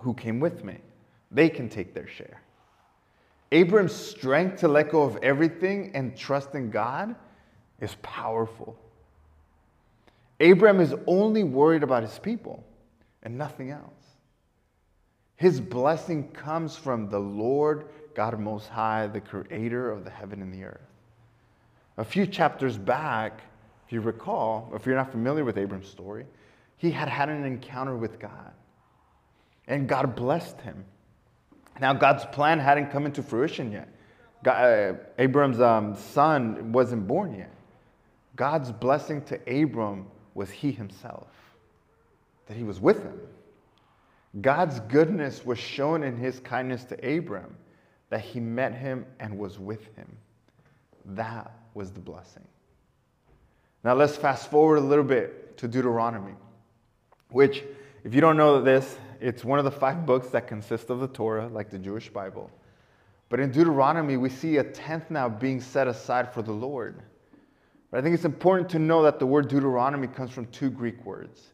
who 0.00 0.14
came 0.14 0.40
with 0.40 0.64
me, 0.64 0.78
they 1.30 1.48
can 1.48 1.68
take 1.68 1.94
their 1.94 2.06
share. 2.06 2.40
Abram's 3.50 3.94
strength 3.94 4.60
to 4.60 4.68
let 4.68 4.90
go 4.90 5.02
of 5.02 5.16
everything 5.22 5.90
and 5.94 6.16
trust 6.16 6.54
in 6.54 6.70
God 6.70 7.14
is 7.80 7.96
powerful. 8.02 8.78
Abram 10.40 10.80
is 10.80 10.94
only 11.06 11.44
worried 11.44 11.82
about 11.82 12.02
his 12.02 12.18
people 12.18 12.64
and 13.22 13.36
nothing 13.36 13.70
else. 13.70 13.92
His 15.36 15.60
blessing 15.60 16.28
comes 16.32 16.76
from 16.76 17.08
the 17.08 17.18
Lord 17.18 17.88
God 18.14 18.38
Most 18.38 18.68
High, 18.68 19.06
the 19.06 19.20
creator 19.20 19.90
of 19.90 20.04
the 20.04 20.10
heaven 20.10 20.42
and 20.42 20.52
the 20.52 20.64
earth. 20.64 20.80
A 21.96 22.04
few 22.04 22.26
chapters 22.26 22.76
back, 22.76 23.40
if 23.86 23.92
you 23.92 24.00
recall, 24.00 24.70
if 24.74 24.84
you're 24.84 24.96
not 24.96 25.10
familiar 25.10 25.44
with 25.44 25.56
Abram's 25.56 25.88
story, 25.88 26.26
he 26.78 26.90
had 26.90 27.08
had 27.08 27.28
an 27.28 27.44
encounter 27.44 27.96
with 27.96 28.18
God. 28.18 28.52
And 29.66 29.88
God 29.88 30.16
blessed 30.16 30.60
him. 30.62 30.84
Now, 31.80 31.92
God's 31.92 32.24
plan 32.26 32.58
hadn't 32.58 32.90
come 32.90 33.04
into 33.06 33.22
fruition 33.22 33.70
yet. 33.70 33.88
God, 34.42 34.62
uh, 34.62 34.94
Abram's 35.18 35.60
um, 35.60 35.96
son 35.96 36.72
wasn't 36.72 37.06
born 37.06 37.34
yet. 37.34 37.52
God's 38.36 38.72
blessing 38.72 39.22
to 39.26 39.62
Abram 39.62 40.06
was 40.34 40.50
he 40.50 40.70
himself, 40.70 41.28
that 42.46 42.56
he 42.56 42.62
was 42.62 42.80
with 42.80 43.02
him. 43.02 43.18
God's 44.40 44.78
goodness 44.80 45.44
was 45.44 45.58
shown 45.58 46.04
in 46.04 46.16
his 46.16 46.38
kindness 46.40 46.84
to 46.84 47.18
Abram, 47.18 47.56
that 48.10 48.20
he 48.20 48.38
met 48.38 48.74
him 48.74 49.04
and 49.18 49.36
was 49.36 49.58
with 49.58 49.84
him. 49.96 50.16
That 51.04 51.50
was 51.74 51.90
the 51.90 52.00
blessing. 52.00 52.44
Now 53.82 53.94
let's 53.94 54.16
fast 54.16 54.50
forward 54.50 54.76
a 54.76 54.82
little 54.82 55.04
bit 55.04 55.56
to 55.58 55.68
Deuteronomy, 55.68 56.34
which, 57.30 57.64
if 58.04 58.14
you 58.14 58.20
don't 58.20 58.36
know 58.36 58.60
this, 58.60 58.98
it's 59.20 59.44
one 59.44 59.58
of 59.58 59.64
the 59.64 59.70
five 59.70 60.06
books 60.06 60.28
that 60.28 60.46
consist 60.46 60.90
of 60.90 61.00
the 61.00 61.08
Torah, 61.08 61.48
like 61.48 61.70
the 61.70 61.78
Jewish 61.78 62.08
Bible. 62.08 62.50
But 63.28 63.40
in 63.40 63.50
Deuteronomy, 63.50 64.16
we 64.16 64.30
see 64.30 64.56
a 64.56 64.64
tenth 64.64 65.10
now 65.10 65.28
being 65.28 65.60
set 65.60 65.86
aside 65.86 66.32
for 66.32 66.42
the 66.42 66.52
Lord. 66.52 67.02
But 67.90 67.98
I 67.98 68.02
think 68.02 68.14
it's 68.14 68.24
important 68.24 68.68
to 68.70 68.78
know 68.78 69.02
that 69.02 69.18
the 69.18 69.26
word 69.26 69.48
Deuteronomy 69.48 70.06
comes 70.06 70.30
from 70.30 70.46
two 70.46 70.70
Greek 70.70 71.04
words. 71.04 71.52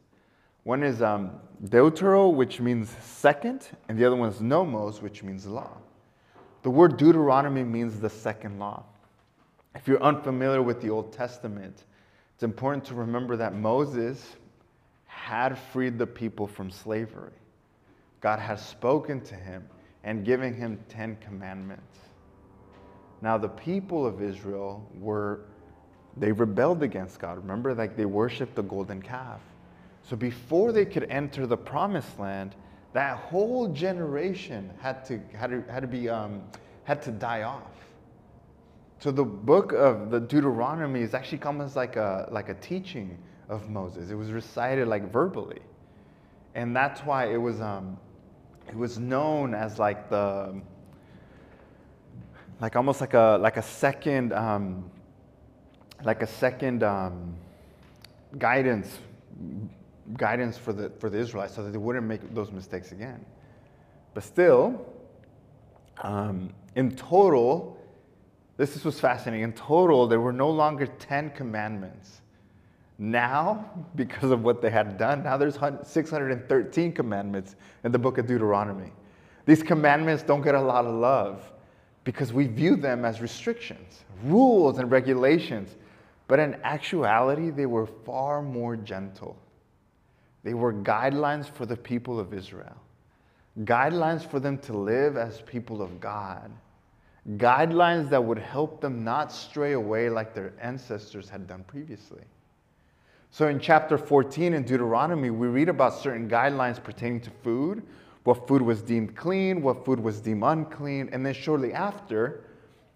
One 0.65 0.83
is 0.83 1.03
um, 1.03 1.33
deutero, 1.65 2.33
which 2.33 2.61
means 2.61 2.89
second, 3.01 3.69
and 3.89 3.99
the 3.99 4.05
other 4.05 4.17
one 4.17 4.31
is 4.31 4.41
nomos, 4.41 5.03
which 5.03 5.23
means 5.23 5.47
law. 5.47 5.77
The 6.63 6.71
word 6.71 6.97
Deuteronomy 6.97 7.63
means 7.63 8.01
the 8.01 8.09
second 8.09 8.59
law. 8.59 8.85
If 9.75 9.87
you're 9.87 10.03
unfamiliar 10.03 10.63
with 10.63 10.81
the 10.81 10.89
Old 10.89 11.13
Testament, 11.13 11.85
it's 12.35 12.43
important 12.43 12.85
to 12.87 12.95
remember 12.95 13.37
that 13.37 13.55
Moses 13.55 14.37
had 15.15 15.57
freed 15.57 15.99
the 15.99 16.07
people 16.07 16.47
from 16.47 16.71
slavery. 16.71 17.33
God 18.21 18.39
had 18.39 18.59
spoken 18.59 19.21
to 19.23 19.35
him 19.35 19.67
and 20.03 20.25
given 20.25 20.53
him 20.53 20.79
10 20.89 21.17
commandments. 21.21 21.99
Now, 23.23 23.39
the 23.39 23.49
people 23.49 24.05
of 24.07 24.21
Israel 24.21 24.87
were 24.99 25.41
they 26.17 26.31
rebelled 26.31 26.83
against 26.83 27.19
God. 27.19 27.39
Remember, 27.39 27.75
like 27.75 27.97
they 27.97 28.05
worshiped 28.05 28.55
the 28.55 28.63
golden 28.63 29.03
calf. 29.03 29.41
So 30.03 30.15
before 30.15 30.73
they 30.73 30.85
could 30.85 31.05
enter 31.05 31.47
the 31.47 31.57
promised 31.57 32.19
land, 32.21 32.55
that 32.93 33.17
whole 33.17 33.69
generation 33.69 34.71
had 34.81 35.05
to, 35.07 35.21
had 35.33 35.51
to, 35.51 35.65
had 35.73 35.81
to 35.81 35.89
be, 35.89 36.09
um, 36.09 36.43
had 36.85 37.03
to 37.03 37.11
die 37.11 37.43
off. 37.43 37.63
So 39.01 39.11
the 39.11 39.25
book 39.25 39.73
of 39.73 40.11
the 40.11 40.21
Deuteronomy 40.21 41.01
is 41.01 41.15
actually 41.15 41.39
comes 41.39 41.75
like 41.75 41.97
a, 41.97 42.29
like 42.31 42.49
a 42.49 42.55
teaching 42.55 43.19
of 43.49 43.69
Moses. 43.69 44.11
It 44.11 44.15
was 44.15 44.31
recited 44.31 44.89
like 44.89 45.11
verbally. 45.11 45.61
And 46.55 46.75
that's 46.75 47.01
why 47.01 47.27
it 47.33 47.37
was, 47.37 47.61
um, 47.61 47.99
it 48.69 48.77
was 48.77 48.99
known 48.99 49.55
as 49.55 49.79
like 49.79 50.09
the, 50.09 50.61
like 52.61 52.77
almost 52.77 53.01
like 53.01 53.15
a, 53.15 53.39
like 53.41 53.57
a 53.57 53.63
second, 53.63 54.33
um, 54.33 54.91
like 56.05 56.23
a 56.23 56.27
second 56.27 56.83
um, 56.83 57.35
guidance 58.39 58.99
guidance 60.17 60.59
for 60.59 60.73
the 60.73 60.91
for 60.99 61.09
the 61.09 61.19
Israelites 61.19 61.55
so 61.55 61.65
that 61.65 61.71
they 61.71 61.79
wouldn't 61.79 62.07
make 62.07 62.35
those 62.35 62.53
mistakes 62.53 62.93
again. 62.93 63.25
But 64.13 64.23
still, 64.23 64.87
um, 66.03 66.51
in 66.77 66.95
total, 66.95 67.77
this, 68.57 68.75
this 68.75 68.85
was 68.85 69.01
fascinating. 69.01 69.43
In 69.43 69.53
total, 69.53 70.07
there 70.07 70.21
were 70.21 70.33
no 70.33 70.51
longer 70.51 70.87
10 70.87 71.31
commandments. 71.31 72.21
Now, 72.99 73.87
because 73.97 74.31
of 74.31 74.43
what 74.43 74.63
they 74.63 74.71
had 74.71 74.99
done, 74.99 75.23
now 75.23 75.37
there's 75.37 75.59
613 75.83 76.93
commandments 76.93 77.57
in 77.85 77.93
the 77.93 77.99
book 77.99 78.19
of 78.19 78.27
Deuteronomy. 78.27 78.93
These 79.47 79.63
commandments 79.63 80.23
don't 80.23 80.43
get 80.43 80.55
a 80.55 80.61
lot 80.61 80.87
of 80.87 80.95
love 80.95 81.51
because 82.05 82.33
we 82.33 82.47
view 82.47 82.77
them 82.77 83.05
as 83.05 83.21
restrictions, 83.21 84.05
rules, 84.23 84.79
and 84.79 84.91
regulations 84.91 85.77
but 86.27 86.39
in 86.39 86.57
actuality, 86.65 87.51
they 87.51 87.67
were 87.67 87.87
far 87.87 88.43
more 88.43 88.77
gentle. 88.77 89.37
They 90.43 90.55
were 90.55 90.73
guidelines 90.73 91.49
for 91.49 91.67
the 91.67 91.77
people 91.77 92.19
of 92.19 92.33
Israel, 92.33 92.77
guidelines 93.61 94.29
for 94.29 94.41
them 94.41 94.59
to 94.59 94.77
live 94.77 95.17
as 95.17 95.41
people 95.43 95.83
of 95.83 96.01
God, 96.01 96.51
guidelines 97.37 98.11
that 98.11 98.23
would 98.23 98.39
help 98.39 98.81
them 98.81 99.05
not 99.05 99.33
stray 99.33 99.73
away 99.73 100.11
like 100.11 100.35
their 100.35 100.53
ancestors 100.61 101.29
had 101.29 101.47
done 101.47 101.65
previously. 101.67 102.23
So 103.35 103.49
in 103.49 103.59
chapter 103.59 103.99
14 103.99 104.55
in 104.55 104.63
Deuteronomy, 104.63 105.31
we 105.31 105.49
read 105.49 105.69
about 105.69 105.99
certain 105.99 106.31
guidelines 106.31 106.81
pertaining 106.81 107.21
to 107.23 107.31
food, 107.43 107.83
what 108.23 108.47
food 108.47 108.63
was 108.63 108.81
deemed 108.81 109.17
clean, 109.17 109.61
what 109.61 109.85
food 109.85 109.99
was 109.99 110.21
deemed 110.21 110.45
unclean, 110.45 111.09
and 111.11 111.27
then 111.27 111.35
shortly 111.35 111.73
after, 111.73 112.45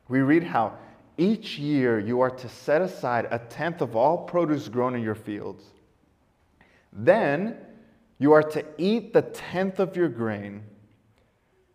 we 0.06 0.20
read 0.20 0.44
how 0.44 0.74
each 1.16 1.58
year 1.58 1.98
you 1.98 2.20
are 2.20 2.30
to 2.30 2.48
set 2.48 2.82
aside 2.82 3.26
a 3.32 3.40
tenth 3.40 3.80
of 3.80 3.96
all 3.96 4.16
produce 4.16 4.68
grown 4.68 4.94
in 4.94 5.02
your 5.02 5.16
fields. 5.16 5.64
Then 6.92 7.56
you 8.20 8.32
are 8.32 8.44
to 8.44 8.64
eat 8.78 9.12
the 9.12 9.22
tenth 9.22 9.80
of 9.80 9.96
your 9.96 10.08
grain, 10.08 10.62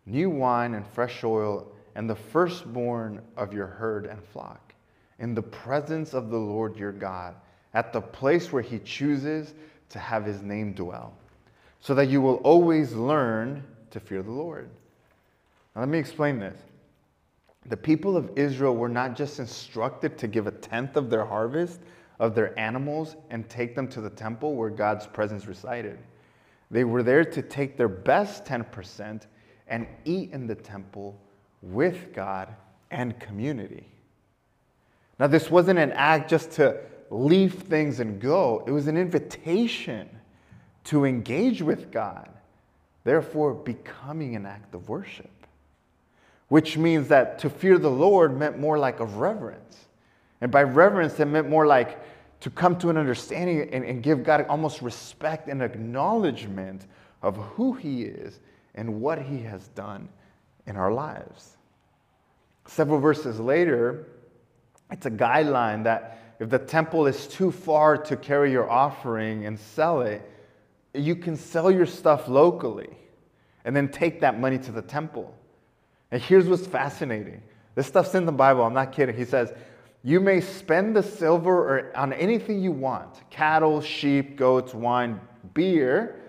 new 0.06 0.30
wine 0.30 0.72
and 0.72 0.86
fresh 0.86 1.22
oil, 1.22 1.70
and 1.96 2.08
the 2.08 2.16
firstborn 2.16 3.20
of 3.36 3.52
your 3.52 3.66
herd 3.66 4.06
and 4.06 4.24
flock, 4.24 4.74
in 5.18 5.34
the 5.34 5.42
presence 5.42 6.14
of 6.14 6.30
the 6.30 6.38
Lord 6.38 6.78
your 6.78 6.92
God, 6.92 7.34
at 7.74 7.92
the 7.92 8.00
place 8.00 8.52
where 8.52 8.62
he 8.62 8.78
chooses 8.80 9.54
to 9.90 9.98
have 9.98 10.24
his 10.24 10.42
name 10.42 10.72
dwell, 10.72 11.14
so 11.80 11.94
that 11.94 12.08
you 12.08 12.20
will 12.20 12.36
always 12.36 12.92
learn 12.92 13.62
to 13.90 14.00
fear 14.00 14.22
the 14.22 14.30
Lord. 14.30 14.70
Now, 15.74 15.82
let 15.82 15.88
me 15.88 15.98
explain 15.98 16.38
this 16.38 16.58
the 17.66 17.76
people 17.76 18.16
of 18.16 18.30
Israel 18.36 18.76
were 18.76 18.88
not 18.88 19.16
just 19.16 19.38
instructed 19.38 20.18
to 20.18 20.26
give 20.26 20.46
a 20.46 20.50
tenth 20.50 20.96
of 20.96 21.10
their 21.10 21.24
harvest 21.24 21.80
of 22.20 22.34
their 22.34 22.58
animals 22.58 23.16
and 23.30 23.48
take 23.48 23.74
them 23.74 23.88
to 23.88 24.00
the 24.00 24.10
temple 24.10 24.54
where 24.54 24.70
God's 24.70 25.06
presence 25.06 25.46
resided. 25.46 25.98
They 26.70 26.84
were 26.84 27.02
there 27.02 27.24
to 27.24 27.42
take 27.42 27.76
their 27.76 27.88
best 27.88 28.44
10% 28.44 29.26
and 29.68 29.86
eat 30.04 30.30
in 30.32 30.46
the 30.46 30.54
temple 30.54 31.18
with 31.62 32.12
God 32.12 32.54
and 32.90 33.18
community. 33.18 33.86
Now, 35.18 35.26
this 35.26 35.50
wasn't 35.50 35.78
an 35.78 35.92
act 35.92 36.28
just 36.28 36.50
to 36.52 36.80
leave 37.14 37.54
things 37.54 38.00
and 38.00 38.20
go, 38.20 38.64
it 38.66 38.70
was 38.70 38.86
an 38.86 38.96
invitation 38.96 40.08
to 40.84 41.04
engage 41.04 41.62
with 41.62 41.90
God, 41.90 42.28
therefore, 43.04 43.54
becoming 43.54 44.36
an 44.36 44.46
act 44.46 44.74
of 44.74 44.88
worship 44.88 45.30
which 46.48 46.76
means 46.76 47.08
that 47.08 47.38
to 47.40 47.50
fear 47.50 47.78
the 47.78 47.90
Lord 47.90 48.38
meant 48.38 48.58
more 48.58 48.78
like 48.78 49.00
a 49.00 49.04
reverence. 49.04 49.86
And 50.40 50.52
by 50.52 50.62
reverence, 50.62 51.18
it 51.18 51.24
meant 51.26 51.48
more 51.48 51.66
like 51.66 52.00
to 52.40 52.50
come 52.50 52.78
to 52.78 52.90
an 52.90 52.96
understanding 52.96 53.68
and, 53.72 53.84
and 53.84 54.02
give 54.02 54.22
God 54.22 54.46
almost 54.48 54.82
respect 54.82 55.48
and 55.48 55.62
acknowledgement 55.62 56.86
of 57.22 57.36
who 57.36 57.72
He 57.72 58.02
is 58.02 58.40
and 58.74 59.00
what 59.00 59.20
He 59.20 59.40
has 59.42 59.68
done 59.68 60.08
in 60.66 60.76
our 60.76 60.92
lives. 60.92 61.56
Several 62.66 63.00
verses 63.00 63.40
later, 63.40 64.06
it's 64.90 65.06
a 65.06 65.10
guideline 65.10 65.84
that 65.84 66.18
if 66.40 66.50
the 66.50 66.58
temple 66.58 67.06
is 67.06 67.26
too 67.26 67.50
far 67.50 67.96
to 67.96 68.16
carry 68.16 68.50
your 68.50 68.68
offering 68.68 69.46
and 69.46 69.58
sell 69.58 70.00
it, 70.02 70.28
you 70.92 71.16
can 71.16 71.36
sell 71.36 71.70
your 71.70 71.86
stuff 71.86 72.28
locally 72.28 72.90
and 73.64 73.74
then 73.74 73.88
take 73.88 74.20
that 74.20 74.38
money 74.38 74.58
to 74.58 74.72
the 74.72 74.82
temple. 74.82 75.34
And 76.10 76.20
here's 76.20 76.48
what's 76.48 76.66
fascinating 76.66 77.42
this 77.74 77.86
stuff's 77.88 78.14
in 78.14 78.24
the 78.24 78.32
Bible, 78.32 78.62
I'm 78.62 78.74
not 78.74 78.92
kidding. 78.92 79.16
He 79.16 79.24
says, 79.24 79.52
You 80.02 80.20
may 80.20 80.40
spend 80.40 80.94
the 80.94 81.02
silver 81.02 81.94
on 81.96 82.12
anything 82.12 82.62
you 82.62 82.72
want 82.72 83.28
cattle, 83.30 83.80
sheep, 83.80 84.36
goats, 84.36 84.74
wine, 84.74 85.20
beer, 85.54 86.20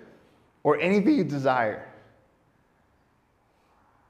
or 0.64 0.80
anything 0.80 1.16
you 1.16 1.24
desire. 1.24 1.88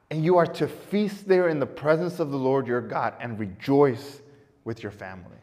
And 0.09 0.23
you 0.23 0.37
are 0.37 0.47
to 0.47 0.67
feast 0.67 1.27
there 1.27 1.49
in 1.49 1.59
the 1.59 1.65
presence 1.65 2.19
of 2.19 2.31
the 2.31 2.37
Lord 2.37 2.67
your 2.67 2.79
God 2.79 3.15
and 3.19 3.37
rejoice 3.39 4.21
with 4.63 4.83
your 4.83 4.91
family. 4.91 5.35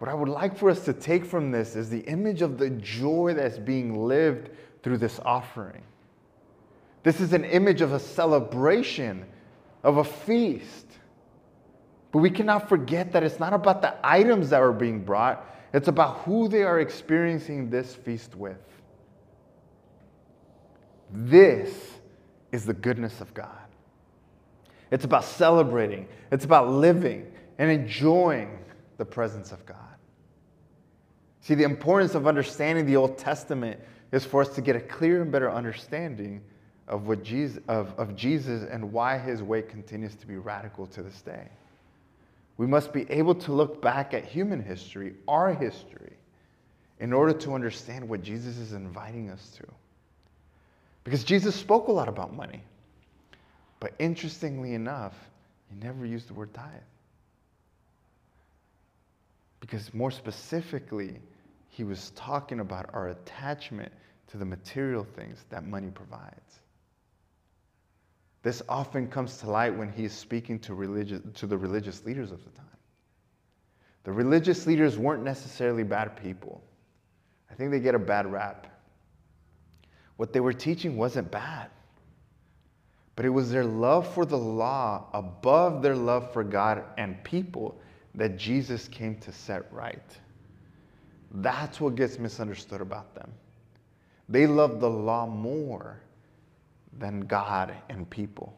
What 0.00 0.08
I 0.08 0.14
would 0.14 0.30
like 0.30 0.56
for 0.56 0.70
us 0.70 0.86
to 0.86 0.94
take 0.94 1.26
from 1.26 1.50
this 1.50 1.76
is 1.76 1.90
the 1.90 2.00
image 2.00 2.40
of 2.40 2.56
the 2.56 2.70
joy 2.70 3.34
that's 3.36 3.58
being 3.58 4.06
lived 4.06 4.48
through 4.82 4.96
this 4.96 5.20
offering. 5.26 5.82
This 7.02 7.20
is 7.20 7.34
an 7.34 7.44
image 7.44 7.82
of 7.82 7.92
a 7.92 8.00
celebration, 8.00 9.26
of 9.84 9.98
a 9.98 10.04
feast. 10.04 10.86
But 12.12 12.20
we 12.20 12.30
cannot 12.30 12.66
forget 12.66 13.12
that 13.12 13.22
it's 13.22 13.38
not 13.38 13.52
about 13.52 13.82
the 13.82 13.94
items 14.02 14.48
that 14.48 14.62
are 14.62 14.72
being 14.72 15.04
brought, 15.04 15.46
it's 15.74 15.88
about 15.88 16.20
who 16.20 16.48
they 16.48 16.62
are 16.62 16.80
experiencing 16.80 17.68
this 17.68 17.94
feast 17.94 18.34
with. 18.34 18.56
This 21.12 21.98
is 22.52 22.64
the 22.64 22.72
goodness 22.72 23.20
of 23.20 23.34
God. 23.34 23.48
It's 24.90 25.04
about 25.04 25.24
celebrating, 25.24 26.08
it's 26.32 26.46
about 26.46 26.70
living 26.70 27.30
and 27.58 27.70
enjoying 27.70 28.60
the 28.96 29.04
presence 29.04 29.52
of 29.52 29.66
God. 29.66 29.89
See, 31.42 31.54
the 31.54 31.64
importance 31.64 32.14
of 32.14 32.26
understanding 32.26 32.86
the 32.86 32.96
Old 32.96 33.18
Testament 33.18 33.80
is 34.12 34.24
for 34.24 34.42
us 34.42 34.50
to 34.50 34.60
get 34.60 34.76
a 34.76 34.80
clear 34.80 35.22
and 35.22 35.32
better 35.32 35.50
understanding 35.50 36.42
of, 36.86 37.06
what 37.06 37.22
Jesus, 37.22 37.62
of, 37.68 37.94
of 37.98 38.16
Jesus 38.16 38.68
and 38.68 38.92
why 38.92 39.16
his 39.16 39.42
way 39.42 39.62
continues 39.62 40.14
to 40.16 40.26
be 40.26 40.36
radical 40.36 40.86
to 40.88 41.02
this 41.02 41.22
day. 41.22 41.48
We 42.56 42.66
must 42.66 42.92
be 42.92 43.10
able 43.10 43.36
to 43.36 43.52
look 43.52 43.80
back 43.80 44.12
at 44.12 44.24
human 44.24 44.62
history, 44.62 45.14
our 45.26 45.54
history, 45.54 46.12
in 46.98 47.12
order 47.14 47.32
to 47.32 47.54
understand 47.54 48.06
what 48.06 48.22
Jesus 48.22 48.58
is 48.58 48.74
inviting 48.74 49.30
us 49.30 49.56
to. 49.56 49.66
Because 51.04 51.24
Jesus 51.24 51.54
spoke 51.54 51.88
a 51.88 51.92
lot 51.92 52.08
about 52.08 52.34
money. 52.34 52.62
But 53.78 53.94
interestingly 53.98 54.74
enough, 54.74 55.14
he 55.70 55.82
never 55.82 56.04
used 56.04 56.28
the 56.28 56.34
word 56.34 56.52
tithe. 56.52 56.66
Because 59.60 59.94
more 59.94 60.10
specifically, 60.10 61.18
he 61.70 61.84
was 61.84 62.10
talking 62.10 62.60
about 62.60 62.90
our 62.92 63.08
attachment 63.08 63.92
to 64.28 64.36
the 64.36 64.44
material 64.44 65.04
things 65.16 65.44
that 65.50 65.64
money 65.64 65.88
provides. 65.88 66.60
This 68.42 68.62
often 68.68 69.08
comes 69.08 69.38
to 69.38 69.50
light 69.50 69.76
when 69.76 69.90
he's 69.90 70.12
speaking 70.12 70.58
to, 70.60 70.74
religious, 70.74 71.20
to 71.34 71.46
the 71.46 71.56
religious 71.56 72.04
leaders 72.04 72.32
of 72.32 72.42
the 72.44 72.50
time. 72.50 72.66
The 74.04 74.12
religious 74.12 74.66
leaders 74.66 74.98
weren't 74.98 75.22
necessarily 75.22 75.82
bad 75.82 76.16
people. 76.16 76.62
I 77.50 77.54
think 77.54 77.70
they 77.70 77.80
get 77.80 77.94
a 77.94 77.98
bad 77.98 78.30
rap. 78.30 78.66
What 80.16 80.32
they 80.32 80.40
were 80.40 80.52
teaching 80.52 80.96
wasn't 80.96 81.30
bad, 81.30 81.70
but 83.14 83.24
it 83.24 83.30
was 83.30 83.50
their 83.50 83.64
love 83.64 84.12
for 84.14 84.24
the 84.24 84.38
law 84.38 85.06
above 85.12 85.82
their 85.82 85.96
love 85.96 86.32
for 86.32 86.42
God 86.44 86.84
and 86.96 87.22
people 87.24 87.80
that 88.14 88.36
Jesus 88.36 88.88
came 88.88 89.16
to 89.20 89.32
set 89.32 89.72
right. 89.72 90.02
That's 91.32 91.80
what 91.80 91.94
gets 91.94 92.18
misunderstood 92.18 92.80
about 92.80 93.14
them. 93.14 93.30
They 94.28 94.46
love 94.46 94.80
the 94.80 94.90
law 94.90 95.26
more 95.26 96.00
than 96.98 97.20
God 97.20 97.74
and 97.88 98.08
people. 98.08 98.56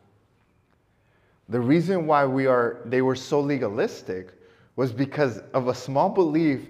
The 1.49 1.61
reason 1.61 2.07
why 2.07 2.25
we 2.25 2.47
are, 2.47 2.81
they 2.87 3.03
were 3.03 3.17
so 3.17 3.41
legalistic 3.41 4.33
was 4.77 4.93
because 4.93 5.39
of 5.53 5.69
a 5.69 5.75
small 5.75 6.09
belief 6.09 6.69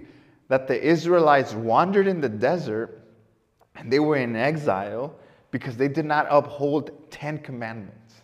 that 0.49 0.67
the 0.67 0.81
Israelites 0.81 1.53
wandered 1.53 2.07
in 2.07 2.19
the 2.19 2.29
desert 2.29 3.01
and 3.75 3.91
they 3.91 3.99
were 3.99 4.17
in 4.17 4.35
exile 4.35 5.15
because 5.51 5.77
they 5.77 5.87
did 5.87 6.05
not 6.05 6.27
uphold 6.29 6.91
10 7.11 7.39
commandments. 7.39 8.15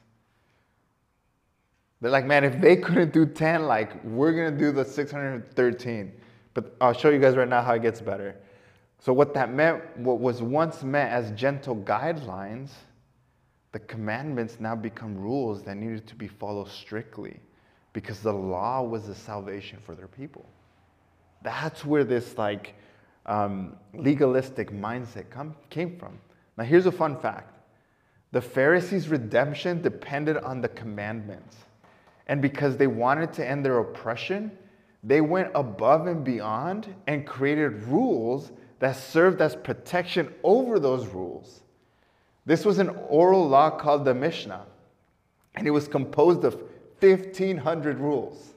They're 2.02 2.12
like, 2.12 2.26
man, 2.26 2.44
if 2.44 2.60
they 2.62 2.78
couldn't 2.78 3.14
do 3.14 3.26
10, 3.26 3.64
like, 3.64 4.04
we're 4.04 4.32
going 4.32 4.54
to 4.54 4.58
do 4.58 4.72
the 4.72 4.86
613. 4.86 6.12
But 6.60 6.76
I'll 6.82 6.94
show 6.94 7.10
you 7.10 7.20
guys 7.20 7.38
right 7.38 7.48
now 7.48 7.62
how 7.62 7.74
it 7.74 7.82
gets 7.82 8.02
better. 8.02 8.36
So, 9.00 9.14
what 9.14 9.34
that 9.34 9.54
meant, 9.54 9.98
what 9.98 10.20
was 10.20 10.42
once 10.42 10.84
meant 10.84 11.10
as 11.10 11.32
gentle 11.32 11.78
guidelines, 11.78 12.72
the 13.72 13.80
commandments 13.80 14.58
now 14.60 14.76
become 14.76 15.18
rules 15.18 15.64
that 15.64 15.78
needed 15.78 16.06
to 16.08 16.16
be 16.16 16.28
followed 16.28 16.68
strictly 16.68 17.40
because 17.94 18.20
the 18.20 18.34
law 18.34 18.82
was 18.82 19.08
the 19.08 19.16
salvation 19.16 19.80
for 19.86 19.96
their 19.96 20.10
people. 20.10 20.46
That's 21.44 21.86
where 21.86 22.04
this 22.04 22.38
like 22.38 22.76
um, 23.26 23.78
legalistic 23.94 24.70
mindset 24.72 25.30
come, 25.30 25.56
came 25.70 25.98
from. 25.98 26.20
Now, 26.58 26.66
here's 26.66 26.86
a 26.86 26.92
fun 26.92 27.18
fact 27.18 27.56
the 28.34 28.42
Pharisees' 28.42 29.08
redemption 29.08 29.82
depended 29.82 30.36
on 30.36 30.60
the 30.60 30.68
commandments. 30.68 31.56
And 32.28 32.42
because 32.42 32.76
they 32.76 32.86
wanted 32.86 33.32
to 33.34 33.48
end 33.48 33.66
their 33.66 33.80
oppression, 33.80 34.52
they 35.04 35.22
went 35.22 35.52
above 35.56 36.08
and 36.08 36.24
beyond 36.24 36.94
and 37.08 37.26
created 37.26 37.84
rules 37.84 38.52
that 38.80 38.96
served 38.96 39.42
as 39.42 39.56
protection 39.56 40.34
over 40.44 40.80
those 40.80 41.08
rules. 41.08 41.62
This 42.46 42.66
was 42.66 42.80
an 42.80 42.90
oral 43.08 43.48
law 43.48 43.70
called 43.70 44.06
the 44.06 44.14
Mishnah, 44.14 44.66
and 45.56 45.68
it 45.68 45.72
was 45.72 45.88
composed 45.88 46.44
of 46.44 46.56
1,500 47.00 48.00
rules 48.00 48.54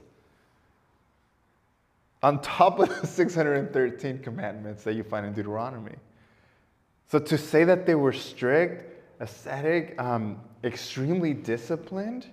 on 2.23 2.41
top 2.41 2.79
of 2.79 2.89
the 2.89 3.07
613 3.07 4.19
commandments 4.21 4.85
that 4.85 4.95
you 4.95 5.03
find 5.03 5.27
in 5.27 5.33
Deuteronomy. 5.33 5.97
So 7.09 7.19
to 7.19 7.37
say 7.37 7.65
that 7.65 7.85
they 7.85 7.95
were 7.95 8.13
strict, 8.13 9.05
ascetic, 9.21 10.01
um, 10.01 10.41
extremely 10.65 11.35
disciplined, 11.35 12.27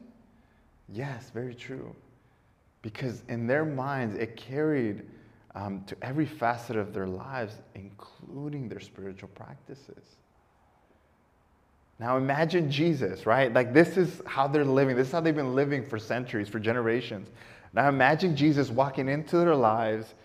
yes, 0.88 1.32
very 1.34 1.54
true. 1.54 1.94
Because 2.82 3.24
in 3.28 3.48
their 3.48 3.66
minds, 3.66 4.16
it 4.16 4.38
carried 4.38 5.04
um, 5.56 5.84
to 5.88 5.96
every 6.02 6.26
facet 6.26 6.76
of 6.76 6.94
their 6.94 7.08
lives, 7.08 7.56
including 7.76 8.70
their 8.70 8.80
spiritual 8.80 9.30
practices. 9.30 10.04
Now 12.00 12.16
imagine 12.16 12.72
Jesus, 12.72 13.26
right? 13.26 13.54
Like 13.54 13.74
this 13.74 13.98
is 13.98 14.22
how 14.26 14.48
they're 14.48 14.64
living. 14.64 14.96
This 14.96 15.08
is 15.08 15.12
how 15.12 15.20
they've 15.20 15.36
been 15.36 15.56
living 15.56 15.86
for 15.86 16.00
centuries, 16.00 16.48
for 16.48 16.60
generations. 16.60 17.28
Now 17.74 17.90
imagine 17.90 18.36
Jesus 18.36 18.70
walking 18.70 19.10
into 19.10 19.38
their 19.38 19.56
lives, 19.56 20.16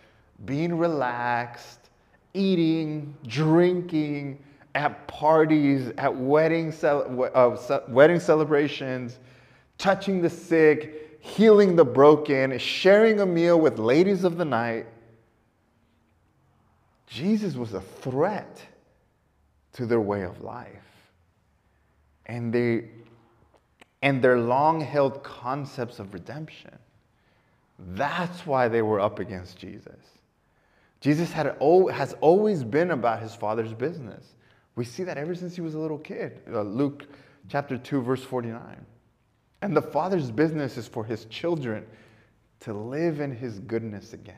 being 0.45 0.77
relaxed, 0.77 1.89
eating, 2.33 3.15
drinking, 3.27 4.39
at 4.73 5.07
parties, 5.07 5.91
at 5.97 6.15
wedding, 6.15 6.73
uh, 6.83 7.79
wedding 7.87 8.19
celebrations, 8.19 9.19
touching 9.77 10.21
the 10.21 10.29
sick, 10.29 11.04
healing 11.25 11.75
the 11.75 11.83
broken, 11.83 12.55
sharing 12.59 13.19
a 13.19 13.25
meal 13.25 13.59
with 13.59 13.79
ladies 13.79 14.23
of 14.23 14.37
the 14.37 14.45
night. 14.45 14.85
Jesus 17.07 17.55
was 17.55 17.73
a 17.73 17.81
threat 17.81 18.61
to 19.73 19.87
their 19.87 19.99
way 19.99 20.21
of 20.21 20.41
life 20.41 20.69
and, 22.27 22.53
they, 22.53 22.89
and 24.03 24.21
their 24.21 24.37
long 24.37 24.79
held 24.79 25.23
concepts 25.23 25.97
of 25.97 26.13
redemption. 26.13 26.77
That's 27.79 28.45
why 28.45 28.67
they 28.67 28.83
were 28.83 28.99
up 28.99 29.17
against 29.17 29.57
Jesus. 29.57 29.99
Jesus 31.01 31.31
had, 31.31 31.57
has 31.91 32.15
always 32.21 32.63
been 32.63 32.91
about 32.91 33.21
his 33.21 33.33
father's 33.33 33.73
business. 33.73 34.35
We 34.75 34.85
see 34.85 35.03
that 35.03 35.17
ever 35.17 35.33
since 35.33 35.55
he 35.55 35.61
was 35.61 35.73
a 35.73 35.79
little 35.79 35.97
kid. 35.97 36.41
Uh, 36.51 36.61
Luke 36.61 37.07
chapter 37.49 37.79
2, 37.79 38.01
verse 38.01 38.23
49. 38.23 38.85
And 39.65 39.75
the 39.75 39.81
father's 39.81 40.29
business 40.29 40.77
is 40.77 40.87
for 40.87 41.03
his 41.03 41.25
children 41.25 41.87
to 42.59 42.71
live 42.71 43.19
in 43.19 43.35
his 43.35 43.57
goodness 43.57 44.13
again. 44.13 44.35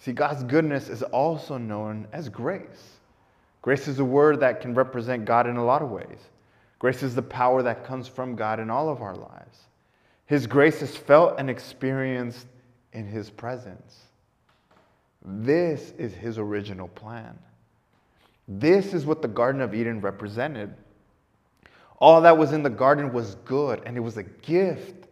See, 0.00 0.10
God's 0.10 0.42
goodness 0.42 0.88
is 0.88 1.04
also 1.04 1.56
known 1.56 2.08
as 2.10 2.28
grace. 2.28 2.98
Grace 3.62 3.86
is 3.86 4.00
a 4.00 4.04
word 4.04 4.40
that 4.40 4.60
can 4.60 4.74
represent 4.74 5.24
God 5.24 5.46
in 5.46 5.56
a 5.56 5.64
lot 5.64 5.82
of 5.82 5.90
ways. 5.90 6.18
Grace 6.80 7.04
is 7.04 7.14
the 7.14 7.22
power 7.22 7.62
that 7.62 7.84
comes 7.84 8.08
from 8.08 8.34
God 8.34 8.58
in 8.58 8.70
all 8.70 8.88
of 8.88 9.02
our 9.02 9.14
lives. 9.14 9.60
His 10.26 10.48
grace 10.48 10.82
is 10.82 10.96
felt 10.96 11.38
and 11.38 11.48
experienced 11.48 12.48
in 12.92 13.06
His 13.06 13.30
presence. 13.30 14.00
This 15.24 15.92
is 15.96 16.12
His 16.12 16.38
original 16.38 16.88
plan. 16.88 17.38
This 18.48 18.94
is 18.94 19.06
what 19.06 19.22
the 19.22 19.28
Garden 19.28 19.60
of 19.60 19.76
Eden 19.76 20.00
represented. 20.00 20.74
All 21.98 22.20
that 22.22 22.38
was 22.38 22.52
in 22.52 22.62
the 22.62 22.70
garden 22.70 23.12
was 23.12 23.34
good, 23.44 23.82
and 23.84 23.96
it 23.96 24.00
was 24.00 24.16
a 24.16 24.22
gift 24.22 25.08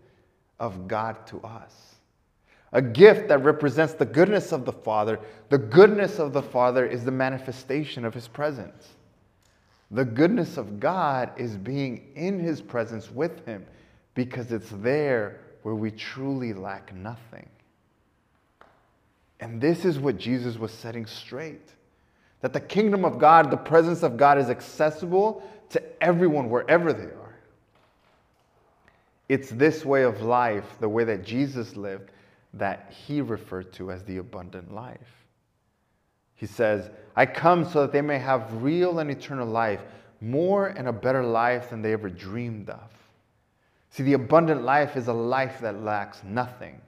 of 0.60 0.86
God 0.86 1.26
to 1.28 1.40
us. 1.40 1.96
A 2.72 2.82
gift 2.82 3.28
that 3.28 3.42
represents 3.42 3.94
the 3.94 4.04
goodness 4.04 4.52
of 4.52 4.64
the 4.64 4.72
Father. 4.72 5.18
The 5.48 5.58
goodness 5.58 6.18
of 6.18 6.32
the 6.32 6.42
Father 6.42 6.86
is 6.86 7.04
the 7.04 7.10
manifestation 7.10 8.04
of 8.04 8.14
His 8.14 8.28
presence. 8.28 8.88
The 9.90 10.04
goodness 10.04 10.56
of 10.56 10.80
God 10.80 11.30
is 11.36 11.56
being 11.56 12.08
in 12.14 12.38
His 12.38 12.60
presence 12.60 13.10
with 13.10 13.44
Him 13.46 13.64
because 14.14 14.52
it's 14.52 14.70
there 14.70 15.40
where 15.62 15.74
we 15.74 15.90
truly 15.90 16.52
lack 16.52 16.94
nothing. 16.94 17.48
And 19.40 19.60
this 19.60 19.84
is 19.84 19.98
what 19.98 20.18
Jesus 20.18 20.56
was 20.58 20.72
setting 20.72 21.06
straight 21.06 21.72
that 22.42 22.52
the 22.52 22.60
kingdom 22.60 23.04
of 23.04 23.18
God, 23.18 23.50
the 23.50 23.56
presence 23.56 24.02
of 24.02 24.16
God, 24.16 24.38
is 24.38 24.50
accessible 24.50 25.42
to 25.70 25.82
everyone 26.02 26.50
wherever 26.50 26.92
they 26.92 27.04
are. 27.04 27.36
It's 29.28 29.50
this 29.50 29.84
way 29.84 30.02
of 30.02 30.22
life, 30.22 30.64
the 30.80 30.88
way 30.88 31.04
that 31.04 31.24
Jesus 31.24 31.76
lived, 31.76 32.10
that 32.54 32.92
he 33.06 33.20
referred 33.20 33.72
to 33.74 33.90
as 33.90 34.02
the 34.04 34.18
abundant 34.18 34.72
life. 34.72 35.26
He 36.36 36.46
says, 36.46 36.90
I 37.16 37.26
come 37.26 37.64
so 37.64 37.82
that 37.82 37.92
they 37.92 38.02
may 38.02 38.18
have 38.18 38.62
real 38.62 38.98
and 38.98 39.10
eternal 39.10 39.48
life, 39.48 39.80
more 40.20 40.68
and 40.68 40.88
a 40.88 40.92
better 40.92 41.22
life 41.22 41.70
than 41.70 41.82
they 41.82 41.92
ever 41.92 42.08
dreamed 42.08 42.70
of. 42.70 42.90
See, 43.90 44.02
the 44.02 44.12
abundant 44.12 44.62
life 44.62 44.96
is 44.96 45.08
a 45.08 45.12
life 45.12 45.60
that 45.60 45.82
lacks 45.82 46.22
nothing. 46.22 46.80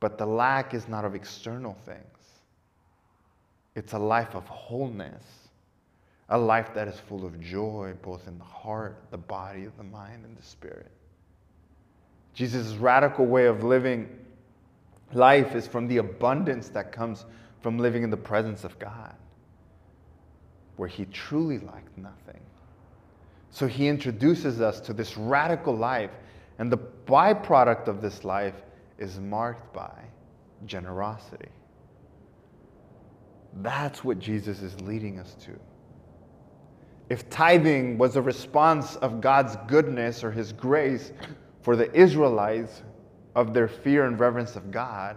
But 0.00 0.18
the 0.18 0.26
lack 0.26 0.74
is 0.74 0.88
not 0.88 1.04
of 1.04 1.14
external 1.14 1.74
things, 1.84 2.00
it's 3.74 3.92
a 3.92 3.98
life 3.98 4.34
of 4.34 4.46
wholeness, 4.46 5.45
a 6.28 6.38
life 6.38 6.74
that 6.74 6.88
is 6.88 6.98
full 6.98 7.24
of 7.24 7.40
joy, 7.40 7.94
both 8.02 8.26
in 8.26 8.38
the 8.38 8.44
heart, 8.44 8.98
the 9.10 9.18
body, 9.18 9.66
the 9.76 9.84
mind, 9.84 10.24
and 10.24 10.36
the 10.36 10.42
spirit. 10.42 10.90
Jesus' 12.34 12.74
radical 12.74 13.26
way 13.26 13.46
of 13.46 13.62
living 13.62 14.08
life 15.12 15.54
is 15.54 15.66
from 15.66 15.86
the 15.86 15.98
abundance 15.98 16.68
that 16.70 16.92
comes 16.92 17.24
from 17.60 17.78
living 17.78 18.02
in 18.02 18.10
the 18.10 18.16
presence 18.16 18.64
of 18.64 18.78
God, 18.78 19.14
where 20.76 20.88
he 20.88 21.04
truly 21.06 21.58
lacked 21.58 21.96
nothing. 21.96 22.40
So 23.50 23.66
he 23.66 23.88
introduces 23.88 24.60
us 24.60 24.80
to 24.80 24.92
this 24.92 25.16
radical 25.16 25.74
life, 25.74 26.10
and 26.58 26.70
the 26.70 26.78
byproduct 26.78 27.86
of 27.86 28.02
this 28.02 28.24
life 28.24 28.54
is 28.98 29.18
marked 29.18 29.72
by 29.72 29.92
generosity. 30.66 31.48
That's 33.62 34.04
what 34.04 34.18
Jesus 34.18 34.60
is 34.60 34.78
leading 34.80 35.18
us 35.18 35.34
to. 35.44 35.52
If 37.08 37.30
tithing 37.30 37.98
was 37.98 38.16
a 38.16 38.22
response 38.22 38.96
of 38.96 39.20
God's 39.20 39.56
goodness 39.68 40.24
or 40.24 40.30
his 40.30 40.52
grace 40.52 41.12
for 41.62 41.76
the 41.76 41.92
Israelites 41.94 42.82
of 43.34 43.54
their 43.54 43.68
fear 43.68 44.06
and 44.06 44.18
reverence 44.18 44.56
of 44.56 44.70
God, 44.70 45.16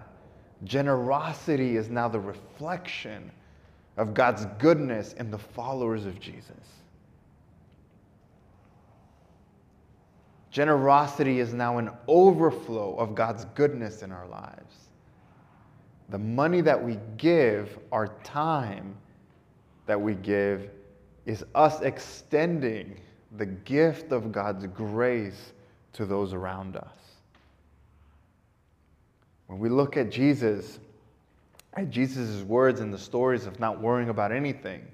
generosity 0.63 1.77
is 1.77 1.89
now 1.89 2.07
the 2.07 2.19
reflection 2.19 3.31
of 3.97 4.13
God's 4.13 4.45
goodness 4.59 5.13
in 5.13 5.31
the 5.31 5.37
followers 5.37 6.05
of 6.05 6.19
Jesus. 6.19 6.51
Generosity 10.51 11.39
is 11.39 11.53
now 11.53 11.77
an 11.77 11.91
overflow 12.07 12.95
of 12.95 13.13
God's 13.15 13.45
goodness 13.55 14.01
in 14.01 14.11
our 14.11 14.27
lives. 14.27 14.89
The 16.09 16.17
money 16.17 16.61
that 16.61 16.83
we 16.83 16.97
give, 17.17 17.77
our 17.91 18.07
time 18.23 18.95
that 19.85 19.99
we 19.99 20.15
give, 20.15 20.69
is 21.25 21.43
us 21.55 21.81
extending 21.81 22.99
the 23.37 23.45
gift 23.45 24.11
of 24.11 24.31
God's 24.31 24.65
grace 24.67 25.53
to 25.93 26.05
those 26.05 26.33
around 26.33 26.75
us. 26.75 26.95
When 29.47 29.59
we 29.59 29.69
look 29.69 29.97
at 29.97 30.11
Jesus, 30.11 30.79
at 31.73 31.89
Jesus' 31.89 32.43
words 32.43 32.81
and 32.81 32.93
the 32.93 32.97
stories 32.99 33.45
of 33.45 33.59
not 33.59 33.79
worrying 33.79 34.09
about 34.09 34.31
anything, 34.31 34.85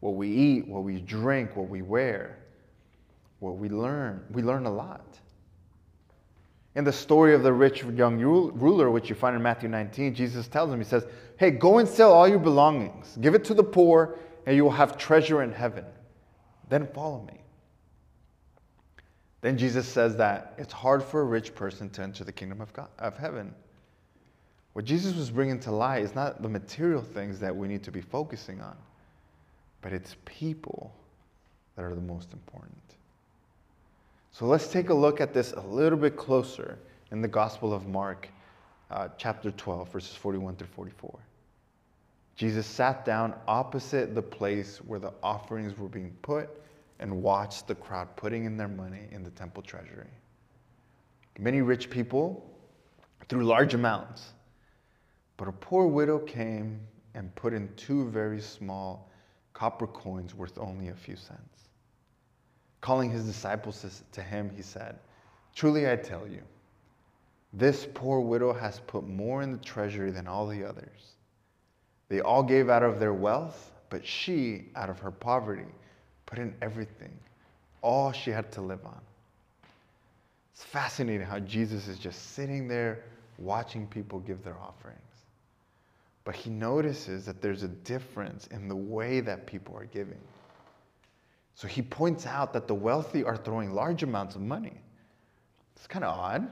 what 0.00 0.14
we 0.14 0.28
eat, 0.28 0.66
what 0.66 0.82
we 0.82 1.00
drink, 1.00 1.56
what 1.56 1.68
we 1.68 1.82
wear, 1.82 2.38
what 3.38 3.56
we 3.56 3.68
learn, 3.68 4.24
we 4.30 4.42
learn 4.42 4.66
a 4.66 4.70
lot. 4.70 5.18
In 6.76 6.84
the 6.84 6.92
story 6.92 7.34
of 7.34 7.42
the 7.42 7.52
rich 7.52 7.82
young 7.84 8.18
ruler, 8.18 8.90
which 8.90 9.08
you 9.08 9.16
find 9.16 9.34
in 9.34 9.42
Matthew 9.42 9.68
19, 9.68 10.14
Jesus 10.14 10.46
tells 10.46 10.72
him, 10.72 10.78
He 10.78 10.84
says, 10.84 11.06
Hey, 11.36 11.50
go 11.50 11.78
and 11.78 11.88
sell 11.88 12.12
all 12.12 12.28
your 12.28 12.38
belongings, 12.38 13.16
give 13.20 13.34
it 13.34 13.44
to 13.44 13.54
the 13.54 13.64
poor, 13.64 14.18
and 14.46 14.56
you 14.56 14.64
will 14.64 14.70
have 14.70 14.96
treasure 14.96 15.42
in 15.42 15.52
heaven. 15.52 15.84
Then 16.68 16.86
follow 16.86 17.22
me. 17.22 17.40
Then 19.40 19.56
Jesus 19.56 19.88
says 19.88 20.16
that 20.16 20.54
it's 20.58 20.72
hard 20.72 21.02
for 21.02 21.22
a 21.22 21.24
rich 21.24 21.54
person 21.54 21.88
to 21.90 22.02
enter 22.02 22.24
the 22.24 22.32
kingdom 22.32 22.60
of, 22.60 22.72
God, 22.72 22.88
of 22.98 23.16
heaven. 23.16 23.54
What 24.74 24.84
Jesus 24.84 25.16
was 25.16 25.30
bringing 25.30 25.58
to 25.60 25.70
light 25.70 26.02
is 26.02 26.14
not 26.14 26.42
the 26.42 26.48
material 26.48 27.02
things 27.02 27.40
that 27.40 27.54
we 27.54 27.66
need 27.66 27.82
to 27.84 27.90
be 27.90 28.00
focusing 28.00 28.60
on, 28.60 28.76
but 29.80 29.92
it's 29.92 30.16
people 30.24 30.94
that 31.76 31.84
are 31.84 31.94
the 31.94 32.00
most 32.00 32.32
important. 32.32 32.76
So 34.32 34.46
let's 34.46 34.68
take 34.68 34.90
a 34.90 34.94
look 34.94 35.20
at 35.20 35.34
this 35.34 35.52
a 35.52 35.60
little 35.60 35.98
bit 35.98 36.16
closer 36.16 36.78
in 37.10 37.20
the 37.20 37.28
Gospel 37.28 37.72
of 37.72 37.88
Mark, 37.88 38.28
uh, 38.90 39.08
chapter 39.16 39.50
12, 39.50 39.90
verses 39.90 40.14
41 40.14 40.56
through 40.56 40.68
44. 40.68 41.18
Jesus 42.40 42.66
sat 42.66 43.04
down 43.04 43.34
opposite 43.46 44.14
the 44.14 44.22
place 44.22 44.78
where 44.78 44.98
the 44.98 45.12
offerings 45.22 45.76
were 45.76 45.90
being 45.90 46.16
put 46.22 46.48
and 46.98 47.22
watched 47.22 47.68
the 47.68 47.74
crowd 47.74 48.16
putting 48.16 48.46
in 48.46 48.56
their 48.56 48.66
money 48.66 49.08
in 49.10 49.22
the 49.22 49.28
temple 49.28 49.62
treasury. 49.62 50.08
Many 51.38 51.60
rich 51.60 51.90
people 51.90 52.50
threw 53.28 53.44
large 53.44 53.74
amounts, 53.74 54.32
but 55.36 55.48
a 55.48 55.52
poor 55.52 55.86
widow 55.86 56.18
came 56.18 56.80
and 57.12 57.34
put 57.34 57.52
in 57.52 57.68
two 57.76 58.08
very 58.08 58.40
small 58.40 59.10
copper 59.52 59.86
coins 59.86 60.34
worth 60.34 60.56
only 60.56 60.88
a 60.88 60.94
few 60.94 61.16
cents. 61.16 61.68
Calling 62.80 63.10
his 63.10 63.24
disciples 63.26 64.02
to 64.12 64.22
him, 64.22 64.50
he 64.56 64.62
said, 64.62 64.98
Truly 65.54 65.90
I 65.90 65.96
tell 65.96 66.26
you, 66.26 66.40
this 67.52 67.86
poor 67.92 68.20
widow 68.20 68.54
has 68.54 68.80
put 68.86 69.06
more 69.06 69.42
in 69.42 69.52
the 69.52 69.58
treasury 69.58 70.10
than 70.10 70.26
all 70.26 70.46
the 70.46 70.64
others. 70.64 71.16
They 72.10 72.20
all 72.20 72.42
gave 72.42 72.68
out 72.68 72.82
of 72.82 73.00
their 73.00 73.14
wealth, 73.14 73.70
but 73.88 74.04
she, 74.04 74.66
out 74.74 74.90
of 74.90 74.98
her 74.98 75.12
poverty, 75.12 75.70
put 76.26 76.38
in 76.38 76.54
everything, 76.60 77.16
all 77.82 78.12
she 78.12 78.30
had 78.30 78.52
to 78.52 78.60
live 78.60 78.84
on. 78.84 79.00
It's 80.52 80.64
fascinating 80.64 81.26
how 81.26 81.38
Jesus 81.38 81.88
is 81.88 81.98
just 81.98 82.32
sitting 82.32 82.68
there 82.68 83.04
watching 83.38 83.86
people 83.86 84.18
give 84.18 84.44
their 84.44 84.58
offerings. 84.58 84.98
But 86.24 86.34
he 86.34 86.50
notices 86.50 87.24
that 87.26 87.40
there's 87.40 87.62
a 87.62 87.68
difference 87.68 88.48
in 88.48 88.68
the 88.68 88.76
way 88.76 89.20
that 89.20 89.46
people 89.46 89.76
are 89.76 89.86
giving. 89.86 90.20
So 91.54 91.68
he 91.68 91.80
points 91.80 92.26
out 92.26 92.52
that 92.52 92.66
the 92.66 92.74
wealthy 92.74 93.22
are 93.22 93.36
throwing 93.36 93.72
large 93.72 94.02
amounts 94.02 94.34
of 94.34 94.42
money. 94.42 94.74
It's 95.76 95.86
kind 95.86 96.04
of 96.04 96.18
odd. 96.18 96.48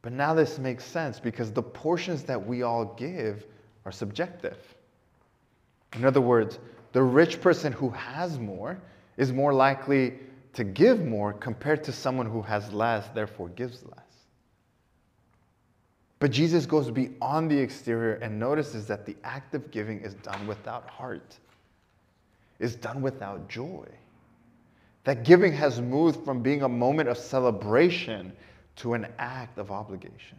But 0.00 0.12
now 0.12 0.32
this 0.32 0.58
makes 0.58 0.84
sense 0.84 1.20
because 1.20 1.52
the 1.52 1.62
portions 1.62 2.22
that 2.24 2.44
we 2.44 2.62
all 2.62 2.86
give 2.96 3.44
are 3.86 3.92
subjective. 3.92 4.58
In 5.94 6.04
other 6.04 6.20
words, 6.20 6.58
the 6.92 7.02
rich 7.02 7.40
person 7.40 7.72
who 7.72 7.88
has 7.90 8.38
more 8.38 8.78
is 9.16 9.32
more 9.32 9.54
likely 9.54 10.14
to 10.52 10.64
give 10.64 11.02
more 11.04 11.32
compared 11.32 11.84
to 11.84 11.92
someone 11.92 12.26
who 12.26 12.42
has 12.42 12.70
less, 12.72 13.08
therefore 13.14 13.48
gives 13.48 13.82
less. 13.84 14.00
But 16.18 16.30
Jesus 16.30 16.66
goes 16.66 16.90
beyond 16.90 17.50
the 17.50 17.58
exterior 17.58 18.14
and 18.14 18.38
notices 18.38 18.86
that 18.88 19.06
the 19.06 19.16
act 19.24 19.54
of 19.54 19.70
giving 19.70 20.00
is 20.00 20.14
done 20.14 20.46
without 20.46 20.88
heart 20.88 21.38
is 22.58 22.74
done 22.74 23.02
without 23.02 23.48
joy. 23.48 23.86
That 25.04 25.24
giving 25.24 25.52
has 25.52 25.80
moved 25.80 26.24
from 26.24 26.42
being 26.42 26.62
a 26.62 26.68
moment 26.68 27.08
of 27.08 27.18
celebration 27.18 28.32
to 28.76 28.94
an 28.94 29.06
act 29.18 29.58
of 29.58 29.70
obligation. 29.70 30.38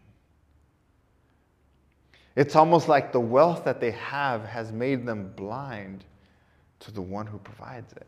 It's 2.38 2.56
almost 2.56 2.88
like 2.88 3.12
the 3.12 3.20
wealth 3.20 3.64
that 3.64 3.82
they 3.82 3.90
have 3.90 4.46
has 4.46 4.72
made 4.72 5.08
them 5.08 5.34
blind 5.36 6.06
to 6.82 6.92
the 6.92 7.02
one 7.02 7.26
who 7.26 7.40
provides 7.40 7.92
it. 7.94 8.06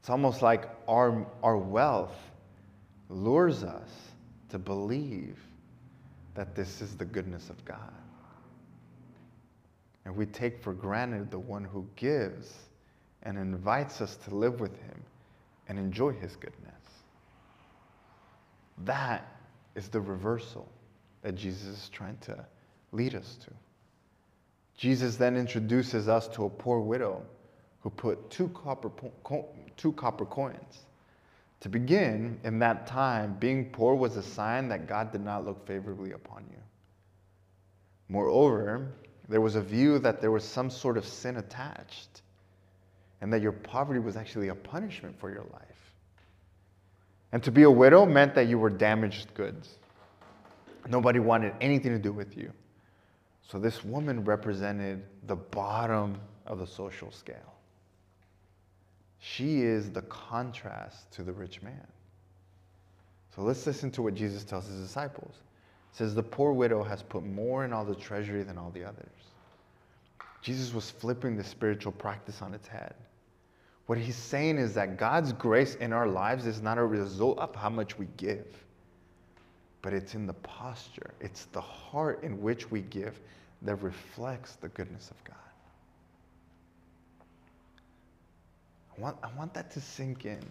It's 0.00 0.08
almost 0.08 0.40
like 0.40 0.70
our, 0.88 1.26
our 1.42 1.58
wealth 1.58 2.16
lures 3.10 3.62
us 3.62 3.90
to 4.48 4.58
believe 4.58 5.38
that 6.34 6.54
this 6.54 6.80
is 6.80 6.96
the 6.96 7.04
goodness 7.04 7.50
of 7.50 7.62
God. 7.66 7.92
And 10.06 10.16
we 10.16 10.24
take 10.24 10.62
for 10.62 10.72
granted 10.72 11.30
the 11.30 11.38
one 11.38 11.64
who 11.64 11.86
gives 11.96 12.54
and 13.24 13.36
invites 13.36 14.00
us 14.00 14.16
to 14.24 14.34
live 14.34 14.60
with 14.60 14.74
him 14.80 15.02
and 15.68 15.78
enjoy 15.78 16.12
his 16.12 16.36
goodness. 16.36 16.72
That 18.78 19.30
is 19.74 19.88
the 19.88 20.00
reversal 20.00 20.66
that 21.26 21.34
Jesus 21.34 21.66
is 21.66 21.88
trying 21.88 22.16
to 22.18 22.38
lead 22.92 23.16
us 23.16 23.36
to. 23.44 23.50
Jesus 24.76 25.16
then 25.16 25.36
introduces 25.36 26.06
us 26.06 26.28
to 26.28 26.44
a 26.44 26.48
poor 26.48 26.78
widow 26.78 27.20
who 27.80 27.90
put 27.90 28.30
two 28.30 28.46
copper, 28.50 28.92
two 29.76 29.90
copper 29.94 30.24
coins. 30.24 30.84
To 31.62 31.68
begin, 31.68 32.38
in 32.44 32.60
that 32.60 32.86
time, 32.86 33.34
being 33.40 33.70
poor 33.70 33.96
was 33.96 34.16
a 34.16 34.22
sign 34.22 34.68
that 34.68 34.86
God 34.86 35.10
did 35.10 35.20
not 35.20 35.44
look 35.44 35.66
favorably 35.66 36.12
upon 36.12 36.44
you. 36.48 36.58
Moreover, 38.08 38.92
there 39.28 39.40
was 39.40 39.56
a 39.56 39.62
view 39.62 39.98
that 39.98 40.20
there 40.20 40.30
was 40.30 40.44
some 40.44 40.70
sort 40.70 40.96
of 40.96 41.04
sin 41.04 41.38
attached 41.38 42.22
and 43.20 43.32
that 43.32 43.42
your 43.42 43.50
poverty 43.50 43.98
was 43.98 44.16
actually 44.16 44.46
a 44.46 44.54
punishment 44.54 45.18
for 45.18 45.28
your 45.28 45.46
life. 45.52 45.92
And 47.32 47.42
to 47.42 47.50
be 47.50 47.64
a 47.64 47.70
widow 47.70 48.06
meant 48.06 48.36
that 48.36 48.46
you 48.46 48.60
were 48.60 48.70
damaged 48.70 49.34
goods. 49.34 49.76
Nobody 50.88 51.18
wanted 51.18 51.54
anything 51.60 51.92
to 51.92 51.98
do 51.98 52.12
with 52.12 52.36
you. 52.36 52.52
So 53.42 53.58
this 53.58 53.84
woman 53.84 54.24
represented 54.24 55.04
the 55.26 55.36
bottom 55.36 56.20
of 56.46 56.58
the 56.58 56.66
social 56.66 57.10
scale. 57.10 57.54
She 59.18 59.62
is 59.62 59.90
the 59.90 60.02
contrast 60.02 61.10
to 61.12 61.22
the 61.22 61.32
rich 61.32 61.62
man. 61.62 61.86
So 63.34 63.42
let's 63.42 63.66
listen 63.66 63.90
to 63.92 64.02
what 64.02 64.14
Jesus 64.14 64.44
tells 64.44 64.66
his 64.66 64.80
disciples. 64.80 65.34
It 65.92 65.96
says, 65.96 66.14
The 66.14 66.22
poor 66.22 66.52
widow 66.52 66.82
has 66.82 67.02
put 67.02 67.24
more 67.24 67.64
in 67.64 67.72
all 67.72 67.84
the 67.84 67.94
treasury 67.94 68.42
than 68.42 68.56
all 68.56 68.70
the 68.70 68.84
others. 68.84 69.10
Jesus 70.42 70.72
was 70.72 70.90
flipping 70.90 71.36
the 71.36 71.44
spiritual 71.44 71.92
practice 71.92 72.40
on 72.40 72.54
its 72.54 72.68
head. 72.68 72.94
What 73.86 73.98
he's 73.98 74.16
saying 74.16 74.58
is 74.58 74.74
that 74.74 74.96
God's 74.96 75.32
grace 75.32 75.74
in 75.76 75.92
our 75.92 76.08
lives 76.08 76.46
is 76.46 76.60
not 76.60 76.78
a 76.78 76.84
result 76.84 77.38
of 77.38 77.54
how 77.54 77.70
much 77.70 77.98
we 77.98 78.06
give, 78.16 78.46
but 79.86 79.94
it's 79.94 80.16
in 80.16 80.26
the 80.26 80.32
posture, 80.32 81.14
it's 81.20 81.44
the 81.52 81.60
heart 81.60 82.24
in 82.24 82.42
which 82.42 82.72
we 82.72 82.80
give 82.80 83.20
that 83.62 83.76
reflects 83.76 84.56
the 84.56 84.66
goodness 84.70 85.12
of 85.12 85.22
God. 85.22 85.36
I 88.90 89.00
want, 89.00 89.16
I 89.22 89.28
want 89.38 89.54
that 89.54 89.70
to 89.70 89.80
sink 89.80 90.24
in. 90.24 90.44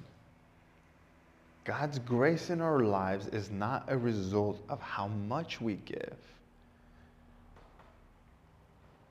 God's 1.66 2.00
grace 2.00 2.50
in 2.50 2.62
our 2.62 2.80
lives 2.80 3.28
is 3.28 3.52
not 3.52 3.84
a 3.90 3.98
result 3.98 4.64
of 4.70 4.80
how 4.80 5.08
much 5.08 5.60
we 5.60 5.74
give, 5.84 6.16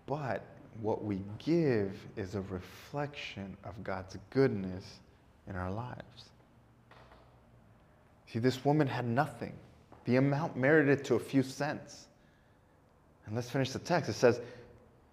but 0.06 0.42
what 0.80 1.04
we 1.04 1.20
give 1.38 1.92
is 2.16 2.34
a 2.34 2.40
reflection 2.40 3.58
of 3.62 3.84
God's 3.84 4.16
goodness 4.30 5.00
in 5.50 5.54
our 5.54 5.70
lives. 5.70 6.30
See, 8.32 8.38
this 8.38 8.64
woman 8.64 8.86
had 8.86 9.06
nothing. 9.06 9.52
The 10.04 10.16
amount 10.16 10.56
merited 10.56 11.04
to 11.06 11.14
a 11.14 11.18
few 11.18 11.42
cents. 11.42 12.06
And 13.26 13.34
let's 13.34 13.50
finish 13.50 13.70
the 13.70 13.78
text. 13.78 14.10
It 14.10 14.14
says, 14.14 14.40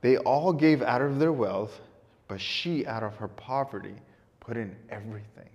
They 0.02 0.18
all 0.18 0.52
gave 0.52 0.82
out 0.82 1.02
of 1.02 1.20
their 1.20 1.32
wealth, 1.32 1.80
but 2.28 2.42
she, 2.42 2.86
out 2.86 3.04
of 3.04 3.16
her 3.16 3.28
poverty, 3.28 3.96
put 4.40 4.58
in 4.58 4.76
everything. 4.90 5.50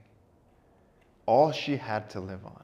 All 1.26 1.52
she 1.52 1.76
had 1.76 2.08
to 2.10 2.20
live 2.20 2.44
on. 2.44 2.62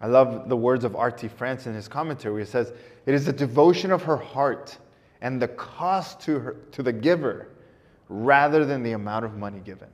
I 0.00 0.06
love 0.06 0.48
the 0.48 0.56
words 0.56 0.84
of 0.84 0.96
R.T. 0.96 1.28
France 1.28 1.66
in 1.66 1.74
his 1.74 1.86
commentary. 1.86 2.32
Where 2.32 2.40
he 2.40 2.46
says, 2.46 2.72
It 3.06 3.14
is 3.14 3.26
the 3.26 3.32
devotion 3.32 3.92
of 3.92 4.02
her 4.02 4.16
heart 4.16 4.76
and 5.20 5.40
the 5.40 5.48
cost 5.48 6.20
to, 6.22 6.38
her, 6.38 6.56
to 6.72 6.82
the 6.82 6.92
giver 6.92 7.48
rather 8.08 8.64
than 8.64 8.82
the 8.82 8.92
amount 8.92 9.26
of 9.26 9.36
money 9.36 9.60
given. 9.60 9.88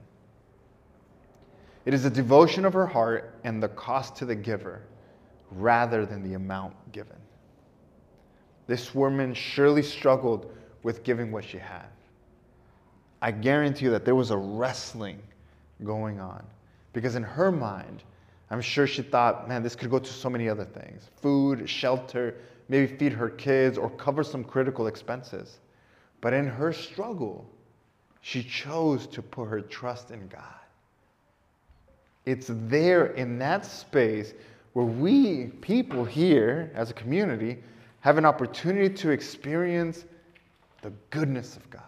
It 1.85 1.93
is 1.93 2.05
the 2.05 2.11
devotion 2.11 2.65
of 2.65 2.73
her 2.73 2.87
heart 2.87 3.35
and 3.45 3.63
the 3.63 3.69
cost 3.69 4.17
to 4.17 4.25
the 4.25 4.35
giver 4.35 4.83
rather 5.51 6.05
than 6.07 6.23
the 6.23 6.35
amount 6.35 6.75
given. 6.93 7.17
This 8.67 8.95
woman 8.95 9.35
surely 9.35 9.83
struggled 9.83 10.53
with 10.83 11.05
giving 11.05 11.31
what 11.31 11.45
she 11.45 11.59
had. 11.59 11.87
I 13.23 13.31
guarantee 13.31 13.87
you 13.87 13.91
that 13.93 14.05
there 14.05 14.15
was 14.15 14.31
a 14.31 14.37
wrestling 14.37 15.23
going 15.85 16.21
on 16.21 16.45
because 16.93 17.15
in 17.15 17.23
her 17.23 17.51
mind, 17.53 18.03
I'm 18.51 18.61
sure 18.61 18.87
she 18.87 19.03
thought, 19.03 19.49
man, 19.49 19.63
this 19.63 19.75
could 19.75 19.91
go 19.91 19.99
to 19.99 20.13
so 20.13 20.31
many 20.31 20.49
other 20.49 20.65
things 20.65 21.11
food, 21.21 21.69
shelter, 21.69 22.35
maybe 22.69 22.97
feed 22.97 23.13
her 23.13 23.31
kids 23.31 23.79
or 23.79 23.91
cover 23.91 24.23
some 24.23 24.45
critical 24.45 24.87
expenses. 24.87 25.59
But 26.21 26.33
in 26.33 26.47
her 26.47 26.73
struggle, 26.73 27.49
she 28.21 28.43
chose 28.43 29.07
to 29.09 29.23
put 29.23 29.49
her 29.49 29.61
trust 29.61 30.11
in 30.11 30.27
God. 30.29 30.43
It's 32.25 32.51
there 32.51 33.07
in 33.07 33.39
that 33.39 33.65
space 33.65 34.35
where 34.77 34.85
we, 34.85 35.47
people 35.63 36.05
here 36.05 36.71
as 36.75 36.91
a 36.91 36.93
community, 36.93 37.57
have 38.01 38.19
an 38.19 38.27
opportunity 38.27 38.95
to 38.95 39.09
experience 39.09 40.05
the 40.83 40.93
goodness 41.09 41.57
of 41.57 41.71
God. 41.71 41.83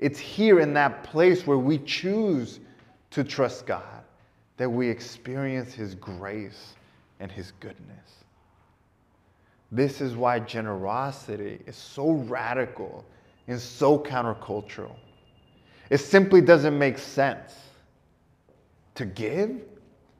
It's 0.00 0.18
here 0.18 0.58
in 0.58 0.74
that 0.74 1.04
place 1.04 1.46
where 1.46 1.58
we 1.58 1.78
choose 1.78 2.58
to 3.12 3.22
trust 3.22 3.66
God 3.66 4.02
that 4.56 4.68
we 4.68 4.88
experience 4.88 5.72
His 5.72 5.94
grace 5.94 6.74
and 7.20 7.30
His 7.30 7.52
goodness. 7.60 8.24
This 9.70 10.00
is 10.00 10.16
why 10.16 10.40
generosity 10.40 11.60
is 11.68 11.76
so 11.76 12.14
radical 12.14 13.04
and 13.46 13.60
so 13.60 13.96
countercultural. 13.96 14.96
It 15.88 15.98
simply 15.98 16.40
doesn't 16.40 16.76
make 16.76 16.98
sense. 16.98 17.54
To 18.96 19.04
give, 19.04 19.60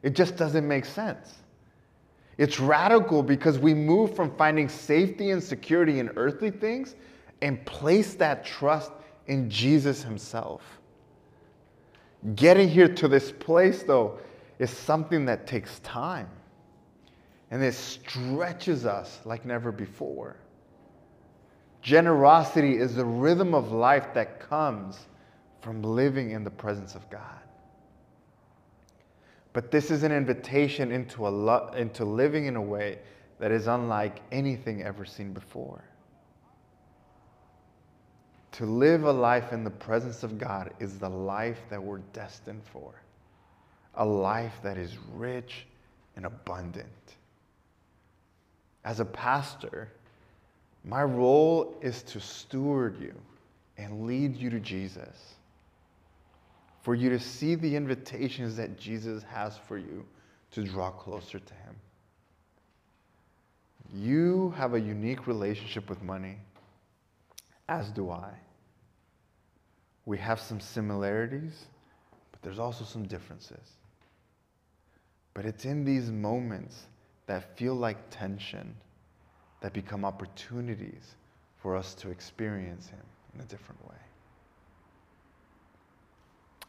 it 0.02 0.14
just 0.14 0.36
doesn't 0.36 0.66
make 0.66 0.84
sense. 0.84 1.34
It's 2.38 2.58
radical 2.58 3.22
because 3.22 3.58
we 3.58 3.74
move 3.74 4.16
from 4.16 4.34
finding 4.36 4.68
safety 4.68 5.30
and 5.30 5.42
security 5.42 5.98
in 5.98 6.08
earthly 6.16 6.50
things 6.50 6.94
and 7.42 7.64
place 7.66 8.14
that 8.14 8.44
trust 8.44 8.92
in 9.26 9.50
Jesus 9.50 10.02
Himself. 10.02 10.62
Getting 12.34 12.68
here 12.68 12.88
to 12.94 13.08
this 13.08 13.30
place, 13.32 13.82
though, 13.82 14.18
is 14.58 14.70
something 14.70 15.24
that 15.26 15.46
takes 15.46 15.80
time 15.80 16.28
and 17.50 17.62
it 17.62 17.74
stretches 17.74 18.86
us 18.86 19.20
like 19.24 19.44
never 19.44 19.72
before. 19.72 20.36
Generosity 21.82 22.76
is 22.76 22.94
the 22.94 23.04
rhythm 23.04 23.54
of 23.54 23.72
life 23.72 24.14
that 24.14 24.38
comes 24.40 24.98
from 25.60 25.82
living 25.82 26.30
in 26.30 26.44
the 26.44 26.50
presence 26.50 26.94
of 26.94 27.08
God. 27.10 27.40
But 29.52 29.70
this 29.70 29.90
is 29.90 30.02
an 30.02 30.12
invitation 30.12 30.92
into, 30.92 31.26
a 31.26 31.30
lo- 31.30 31.70
into 31.76 32.04
living 32.04 32.46
in 32.46 32.56
a 32.56 32.62
way 32.62 32.98
that 33.38 33.50
is 33.50 33.66
unlike 33.66 34.20
anything 34.30 34.82
ever 34.82 35.04
seen 35.04 35.32
before. 35.32 35.82
To 38.52 38.66
live 38.66 39.04
a 39.04 39.12
life 39.12 39.52
in 39.52 39.64
the 39.64 39.70
presence 39.70 40.22
of 40.22 40.38
God 40.38 40.72
is 40.78 40.98
the 40.98 41.08
life 41.08 41.60
that 41.70 41.82
we're 41.82 41.98
destined 42.12 42.62
for, 42.72 42.94
a 43.94 44.04
life 44.04 44.54
that 44.62 44.76
is 44.76 44.96
rich 45.14 45.66
and 46.16 46.26
abundant 46.26 46.86
as 48.84 49.00
a 49.00 49.04
pastor, 49.04 49.92
my 50.84 51.02
role 51.02 51.76
is 51.82 52.02
to 52.04 52.20
steward 52.20 52.98
you 53.00 53.14
and 53.76 54.06
lead 54.06 54.36
you 54.36 54.50
to 54.50 54.60
Jesus. 54.60 55.34
For 56.82 56.94
you 56.94 57.10
to 57.10 57.18
see 57.18 57.54
the 57.54 57.76
invitations 57.76 58.56
that 58.56 58.78
Jesus 58.78 59.22
has 59.24 59.56
for 59.68 59.76
you 59.76 60.04
to 60.52 60.64
draw 60.64 60.90
closer 60.90 61.38
to 61.38 61.54
Him. 61.54 61.76
You 63.92 64.54
have 64.56 64.74
a 64.74 64.80
unique 64.80 65.26
relationship 65.26 65.88
with 65.88 66.02
money, 66.02 66.38
as 67.68 67.90
do 67.90 68.10
I. 68.10 68.30
We 70.06 70.16
have 70.18 70.40
some 70.40 70.60
similarities, 70.60 71.66
but 72.32 72.40
there's 72.42 72.58
also 72.58 72.84
some 72.84 73.06
differences. 73.06 73.76
But 75.34 75.44
it's 75.44 75.64
in 75.64 75.84
these 75.84 76.10
moments 76.10 76.86
that 77.26 77.56
feel 77.56 77.74
like 77.74 78.10
tension 78.10 78.74
that 79.60 79.72
become 79.72 80.04
opportunities 80.04 81.14
for 81.58 81.76
us 81.76 81.94
to 81.94 82.10
experience 82.10 82.88
Him 82.88 83.04
in 83.34 83.40
a 83.40 83.44
different 83.44 83.86
way. 83.88 83.96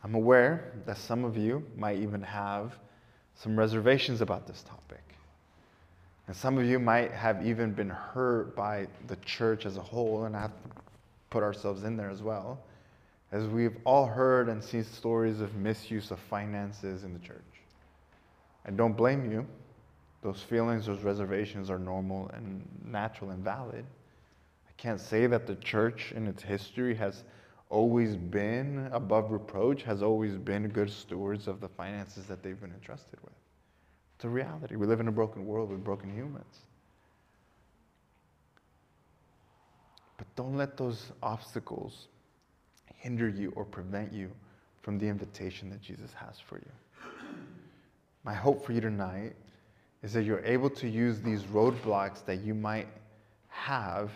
I'm 0.03 0.15
aware 0.15 0.73
that 0.85 0.97
some 0.97 1.23
of 1.23 1.37
you 1.37 1.65
might 1.75 1.97
even 1.99 2.21
have 2.23 2.75
some 3.35 3.57
reservations 3.57 4.21
about 4.21 4.47
this 4.47 4.63
topic. 4.63 5.03
And 6.27 6.35
some 6.35 6.57
of 6.57 6.65
you 6.65 6.79
might 6.79 7.11
have 7.11 7.45
even 7.45 7.73
been 7.73 7.89
hurt 7.89 8.55
by 8.55 8.87
the 9.07 9.15
church 9.17 9.65
as 9.65 9.77
a 9.77 9.81
whole, 9.81 10.25
and 10.25 10.35
I 10.35 10.41
have 10.41 10.51
to 10.51 10.69
put 11.29 11.43
ourselves 11.43 11.83
in 11.83 11.97
there 11.97 12.09
as 12.09 12.21
well, 12.21 12.59
as 13.31 13.45
we've 13.47 13.77
all 13.85 14.05
heard 14.05 14.49
and 14.49 14.63
seen 14.63 14.83
stories 14.83 15.39
of 15.41 15.55
misuse 15.55 16.11
of 16.11 16.19
finances 16.19 17.03
in 17.03 17.13
the 17.13 17.19
church. 17.19 17.41
I 18.65 18.71
don't 18.71 18.95
blame 18.95 19.31
you. 19.31 19.45
Those 20.21 20.41
feelings, 20.41 20.85
those 20.85 21.01
reservations 21.01 21.69
are 21.69 21.79
normal 21.79 22.29
and 22.33 22.67
natural 22.85 23.31
and 23.31 23.43
valid. 23.43 23.85
I 24.67 24.71
can't 24.77 24.99
say 24.99 25.25
that 25.27 25.47
the 25.47 25.55
church 25.55 26.11
in 26.15 26.27
its 26.27 26.43
history 26.43 26.93
has 26.95 27.23
always 27.71 28.17
been 28.17 28.89
above 28.91 29.31
reproach, 29.31 29.84
has 29.84 30.03
always 30.03 30.38
been 30.38 30.67
good 30.67 30.91
stewards 30.91 31.47
of 31.47 31.62
the 31.62 31.69
finances 31.69 32.25
that 32.25 32.43
they've 32.43 32.60
been 32.60 32.73
entrusted 32.73 33.17
with. 33.23 33.34
It's 34.15 34.25
a 34.25 34.29
reality. 34.29 34.75
We 34.75 34.86
live 34.86 34.99
in 34.99 35.07
a 35.07 35.12
broken 35.12 35.45
world 35.45 35.71
with 35.71 35.84
broken 35.84 36.13
humans. 36.13 36.60
But 40.17 40.27
don't 40.36 40.55
let 40.55 40.77
those 40.77 41.12
obstacles 41.23 42.07
hinder 42.97 43.27
you 43.27 43.51
or 43.55 43.65
prevent 43.65 44.13
you 44.13 44.29
from 44.81 44.99
the 44.99 45.07
invitation 45.07 45.69
that 45.71 45.81
Jesus 45.81 46.13
has 46.13 46.39
for 46.39 46.57
you. 46.57 47.10
My 48.23 48.34
hope 48.34 48.63
for 48.63 48.73
you 48.73 48.81
tonight 48.81 49.34
is 50.03 50.13
that 50.13 50.23
you're 50.23 50.45
able 50.45 50.69
to 50.71 50.88
use 50.88 51.21
these 51.21 51.43
roadblocks 51.43 52.23
that 52.25 52.41
you 52.41 52.53
might 52.53 52.88
have 53.47 54.12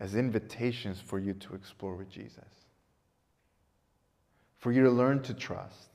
as 0.00 0.16
invitations 0.16 1.00
for 1.00 1.18
you 1.18 1.32
to 1.34 1.54
explore 1.54 1.94
with 1.94 2.10
Jesus. 2.10 2.61
For 4.62 4.70
you 4.70 4.84
to 4.84 4.90
learn 4.90 5.22
to 5.22 5.34
trust, 5.34 5.88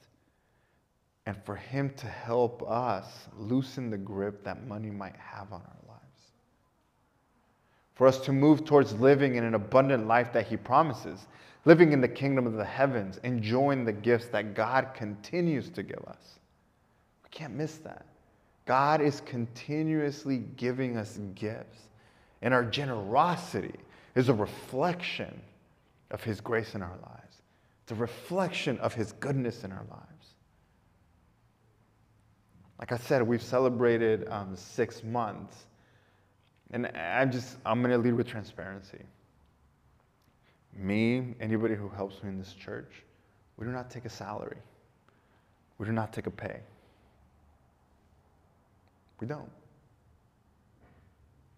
and 1.25 1.37
for 1.45 1.55
Him 1.55 1.93
to 1.95 2.05
help 2.05 2.69
us 2.69 3.07
loosen 3.37 3.89
the 3.89 3.97
grip 3.97 4.43
that 4.43 4.67
money 4.67 4.89
might 4.89 5.15
have 5.15 5.53
on 5.53 5.61
our 5.61 5.87
lives. 5.87 6.31
For 7.95 8.07
us 8.07 8.19
to 8.25 8.33
move 8.33 8.65
towards 8.65 8.91
living 8.95 9.35
in 9.35 9.45
an 9.45 9.53
abundant 9.53 10.05
life 10.05 10.33
that 10.33 10.47
He 10.47 10.57
promises, 10.57 11.27
living 11.63 11.93
in 11.93 12.01
the 12.01 12.09
kingdom 12.09 12.45
of 12.45 12.53
the 12.53 12.65
heavens, 12.65 13.21
enjoying 13.23 13.85
the 13.85 13.93
gifts 13.93 14.27
that 14.27 14.53
God 14.53 14.89
continues 14.93 15.69
to 15.69 15.81
give 15.81 16.03
us. 16.05 16.39
We 17.23 17.29
can't 17.29 17.55
miss 17.55 17.77
that. 17.77 18.05
God 18.65 18.99
is 18.99 19.21
continuously 19.21 20.39
giving 20.57 20.97
us 20.97 21.17
gifts, 21.35 21.83
and 22.41 22.53
our 22.53 22.65
generosity 22.65 23.79
is 24.13 24.27
a 24.27 24.33
reflection 24.33 25.39
of 26.11 26.21
His 26.21 26.41
grace 26.41 26.75
in 26.75 26.81
our 26.81 26.97
lives. 27.01 27.26
It's 27.87 27.93
a 27.93 27.95
reflection 27.95 28.77
of 28.79 28.93
His 28.93 29.13
goodness 29.13 29.63
in 29.63 29.71
our 29.71 29.85
lives. 29.89 30.33
Like 32.79 32.91
I 32.91 32.97
said, 32.97 33.25
we've 33.25 33.41
celebrated 33.41 34.27
um, 34.27 34.57
six 34.57 35.05
months, 35.05 35.67
and 36.71 36.87
I'm 36.87 37.31
just 37.31 37.55
I'm 37.65 37.81
gonna 37.81 37.97
lead 37.97 38.13
with 38.13 38.27
transparency. 38.27 38.99
Me, 40.75 41.33
anybody 41.39 41.75
who 41.75 41.87
helps 41.87 42.21
me 42.23 42.27
in 42.27 42.37
this 42.37 42.51
church, 42.51 42.91
we 43.55 43.65
do 43.65 43.71
not 43.71 43.89
take 43.89 44.03
a 44.03 44.09
salary. 44.09 44.57
We 45.77 45.85
do 45.85 45.93
not 45.93 46.11
take 46.11 46.27
a 46.27 46.31
pay. 46.31 46.59
We 49.21 49.27
don't. 49.27 49.49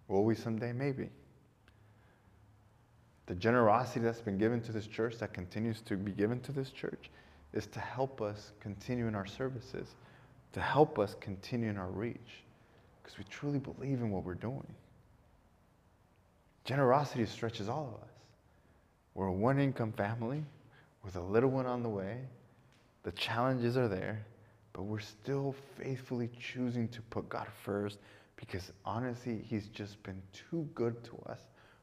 Will 0.07 0.23
we 0.23 0.35
someday? 0.35 0.73
Maybe. 0.73 1.09
The 3.29 3.35
generosity 3.35 3.99
that's 4.01 4.21
been 4.21 4.37
given 4.37 4.59
to 4.61 4.71
this 4.71 4.87
church, 4.87 5.19
that 5.19 5.33
continues 5.33 5.81
to 5.83 5.95
be 5.95 6.11
given 6.11 6.41
to 6.41 6.51
this 6.51 6.71
church, 6.71 7.11
is 7.53 7.67
to 7.67 7.79
help 7.79 8.21
us 8.21 8.51
continue 8.59 9.07
in 9.07 9.13
our 9.15 9.27
services 9.27 9.95
to 10.53 10.61
help 10.61 10.97
us 10.97 11.15
continue 11.19 11.69
in 11.69 11.77
our 11.77 11.89
reach 11.89 12.43
because 13.01 13.17
we 13.17 13.23
truly 13.25 13.59
believe 13.59 13.99
in 13.99 14.09
what 14.09 14.23
we're 14.23 14.33
doing. 14.33 14.65
Generosity 16.65 17.25
stretches 17.25 17.69
all 17.69 17.93
of 17.95 18.01
us. 18.01 18.09
We're 19.13 19.27
a 19.27 19.31
one 19.31 19.59
income 19.59 19.91
family 19.91 20.43
with 21.03 21.15
a 21.15 21.21
little 21.21 21.49
one 21.49 21.65
on 21.65 21.83
the 21.83 21.89
way. 21.89 22.21
The 23.03 23.11
challenges 23.11 23.77
are 23.77 23.87
there, 23.87 24.25
but 24.73 24.83
we're 24.83 24.99
still 24.99 25.55
faithfully 25.77 26.29
choosing 26.39 26.87
to 26.89 27.01
put 27.03 27.29
God 27.29 27.47
first 27.63 27.99
because 28.37 28.71
honestly, 28.85 29.43
He's 29.47 29.67
just 29.67 30.01
been 30.03 30.21
too 30.33 30.67
good 30.73 31.03
to 31.03 31.11
us 31.27 31.41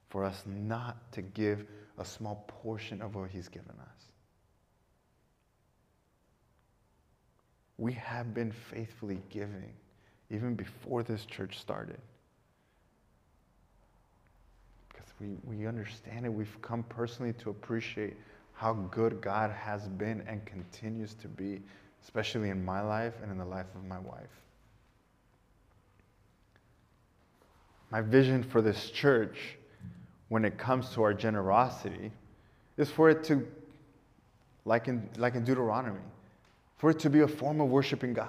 for 0.08 0.24
us 0.24 0.42
not 0.46 1.12
to 1.12 1.22
give 1.22 1.64
a 1.98 2.04
small 2.04 2.44
portion 2.62 3.02
of 3.02 3.14
what 3.14 3.30
He's 3.30 3.48
given 3.48 3.74
us. 3.80 3.96
we 7.78 7.92
have 7.92 8.34
been 8.34 8.52
faithfully 8.70 9.18
giving 9.30 9.72
even 10.30 10.54
before 10.54 11.02
this 11.02 11.24
church 11.26 11.58
started. 11.58 11.98
Because 14.88 15.08
we, 15.20 15.36
we 15.44 15.66
understand 15.66 16.26
it. 16.26 16.30
We've 16.30 16.60
come 16.62 16.82
personally 16.84 17.34
to 17.34 17.50
appreciate 17.50 18.16
how 18.54 18.72
good 18.90 19.20
God 19.20 19.50
has 19.50 19.86
been 19.88 20.24
and 20.26 20.44
continues 20.46 21.14
to 21.14 21.28
be, 21.28 21.60
especially 22.02 22.48
in 22.48 22.64
my 22.64 22.80
life 22.80 23.14
and 23.22 23.30
in 23.30 23.38
the 23.38 23.44
life 23.44 23.66
of 23.74 23.84
my 23.84 23.98
wife. 23.98 24.24
My 27.90 28.00
vision 28.00 28.42
for 28.42 28.62
this 28.62 28.90
church, 28.90 29.58
when 30.28 30.44
it 30.44 30.58
comes 30.58 30.90
to 30.90 31.02
our 31.02 31.14
generosity, 31.14 32.10
is 32.76 32.90
for 32.90 33.10
it 33.10 33.24
to, 33.24 33.46
like 34.64 34.88
in, 34.88 35.08
like 35.16 35.34
in 35.34 35.44
Deuteronomy, 35.44 36.00
for 36.76 36.90
it 36.90 36.98
to 37.00 37.10
be 37.10 37.20
a 37.20 37.28
form 37.28 37.60
of 37.60 37.68
worshiping 37.68 38.12
God. 38.12 38.28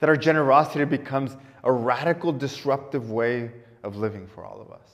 That 0.00 0.08
our 0.08 0.16
generosity 0.16 0.84
becomes 0.84 1.36
a 1.64 1.72
radical, 1.72 2.32
disruptive 2.32 3.10
way 3.10 3.50
of 3.82 3.96
living 3.96 4.26
for 4.26 4.44
all 4.44 4.60
of 4.60 4.70
us. 4.70 4.88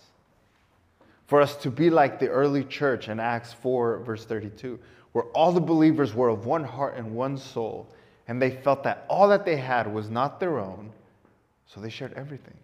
For 1.27 1.41
us 1.41 1.57
to 1.57 1.71
be 1.71 1.91
like 1.91 2.19
the 2.19 2.29
early 2.29 2.65
church 2.65 3.09
in 3.09 3.19
Acts 3.19 3.53
4, 3.53 3.99
verse 4.01 4.25
32, 4.25 4.79
where 5.13 5.25
all 5.35 5.53
the 5.53 5.61
believers 5.61 6.15
were 6.15 6.29
of 6.29 6.47
one 6.47 6.65
heart 6.65 6.97
and 6.97 7.15
one 7.15 7.37
soul, 7.37 7.89
and 8.29 8.41
they 8.41 8.51
felt 8.51 8.83
that 8.85 9.05
all 9.09 9.29
that 9.29 9.45
they 9.45 9.57
had 9.57 9.93
was 9.93 10.09
not 10.09 10.41
their 10.41 10.59
own, 10.59 10.93
so 11.67 11.81
they 11.81 11.91
shared 11.91 12.13
everything. 12.15 12.55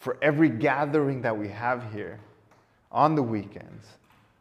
For 0.00 0.16
every 0.22 0.48
gathering 0.48 1.22
that 1.22 1.36
we 1.36 1.48
have 1.48 1.92
here 1.92 2.18
on 2.90 3.14
the 3.14 3.22
weekends, 3.22 3.86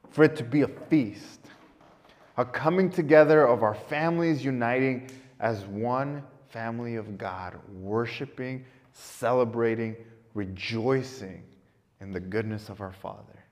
for 0.10 0.24
it 0.24 0.38
to 0.38 0.44
be 0.44 0.62
a 0.62 0.68
feast, 0.68 1.42
a 2.38 2.46
coming 2.46 2.90
together 2.90 3.46
of 3.46 3.62
our 3.62 3.76
families 3.76 4.44
uniting 4.44 5.10
as 5.42 5.66
one 5.66 6.24
family 6.48 6.96
of 6.96 7.18
God, 7.18 7.60
worshiping, 7.74 8.66
celebrating, 8.94 9.98
rejoicing 10.34 11.44
in 12.00 12.14
the 12.14 12.22
goodness 12.22 12.70
of 12.70 12.80
our 12.80 12.94
Father. 12.94 13.44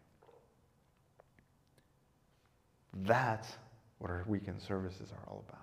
That's 3.04 3.52
what 4.00 4.10
our 4.10 4.24
weekend 4.28 4.62
services 4.62 5.12
are 5.12 5.30
all 5.30 5.43
about. 5.50 5.60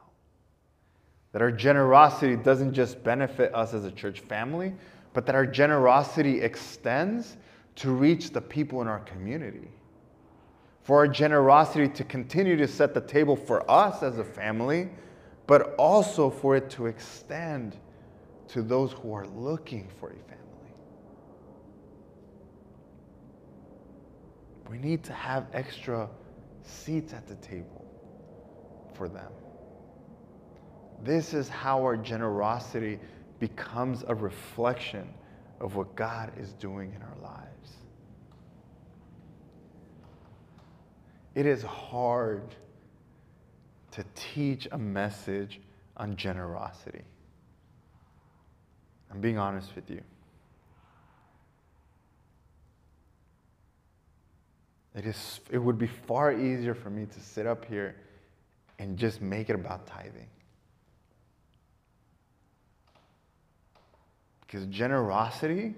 That 1.32 1.40
our 1.40 1.50
generosity 1.50 2.36
doesn't 2.36 2.74
just 2.74 3.02
benefit 3.02 3.54
us 3.54 3.72
as 3.72 3.86
a 3.86 3.90
church 3.90 4.20
family, 4.20 4.74
but 5.14 5.24
that 5.24 5.34
our 5.34 5.46
generosity 5.46 6.42
extends 6.42 7.38
to 7.76 7.90
reach 7.90 8.30
the 8.30 8.40
people 8.40 8.82
in 8.82 8.88
our 8.88 9.00
community 9.00 9.70
for 10.84 10.98
our 10.98 11.08
generosity 11.08 11.88
to 11.88 12.04
continue 12.04 12.56
to 12.56 12.68
set 12.68 12.92
the 12.92 13.00
table 13.00 13.34
for 13.34 13.68
us 13.70 14.02
as 14.02 14.18
a 14.18 14.24
family, 14.24 14.90
but 15.46 15.74
also 15.76 16.28
for 16.28 16.56
it 16.56 16.68
to 16.68 16.86
extend 16.86 17.74
to 18.48 18.60
those 18.60 18.92
who 18.92 19.14
are 19.14 19.26
looking 19.28 19.88
for 19.98 20.10
a 20.10 20.12
family. 20.12 20.38
We 24.70 24.76
need 24.76 25.02
to 25.04 25.14
have 25.14 25.46
extra 25.54 26.08
seats 26.62 27.14
at 27.14 27.26
the 27.26 27.36
table 27.36 27.86
for 28.92 29.08
them. 29.08 29.32
This 31.02 31.32
is 31.32 31.48
how 31.48 31.78
our 31.78 31.96
generosity 31.96 32.98
becomes 33.48 34.02
a 34.08 34.14
reflection 34.14 35.06
of 35.60 35.76
what 35.76 35.94
God 35.94 36.32
is 36.40 36.54
doing 36.54 36.94
in 36.96 37.02
our 37.02 37.30
lives. 37.30 37.72
It 41.34 41.44
is 41.44 41.62
hard 41.62 42.54
to 43.90 44.02
teach 44.14 44.66
a 44.72 44.78
message 44.78 45.60
on 45.98 46.16
generosity. 46.16 47.02
I'm 49.10 49.20
being 49.20 49.36
honest 49.36 49.76
with 49.76 49.90
you. 49.90 50.00
It, 54.94 55.04
is, 55.04 55.40
it 55.50 55.58
would 55.58 55.76
be 55.76 55.90
far 56.06 56.32
easier 56.32 56.74
for 56.74 56.88
me 56.88 57.04
to 57.04 57.20
sit 57.20 57.46
up 57.46 57.66
here 57.66 57.94
and 58.78 58.96
just 58.96 59.20
make 59.20 59.50
it 59.50 59.54
about 59.54 59.86
tithing. 59.86 60.28
Because 64.54 64.68
generosity, 64.68 65.74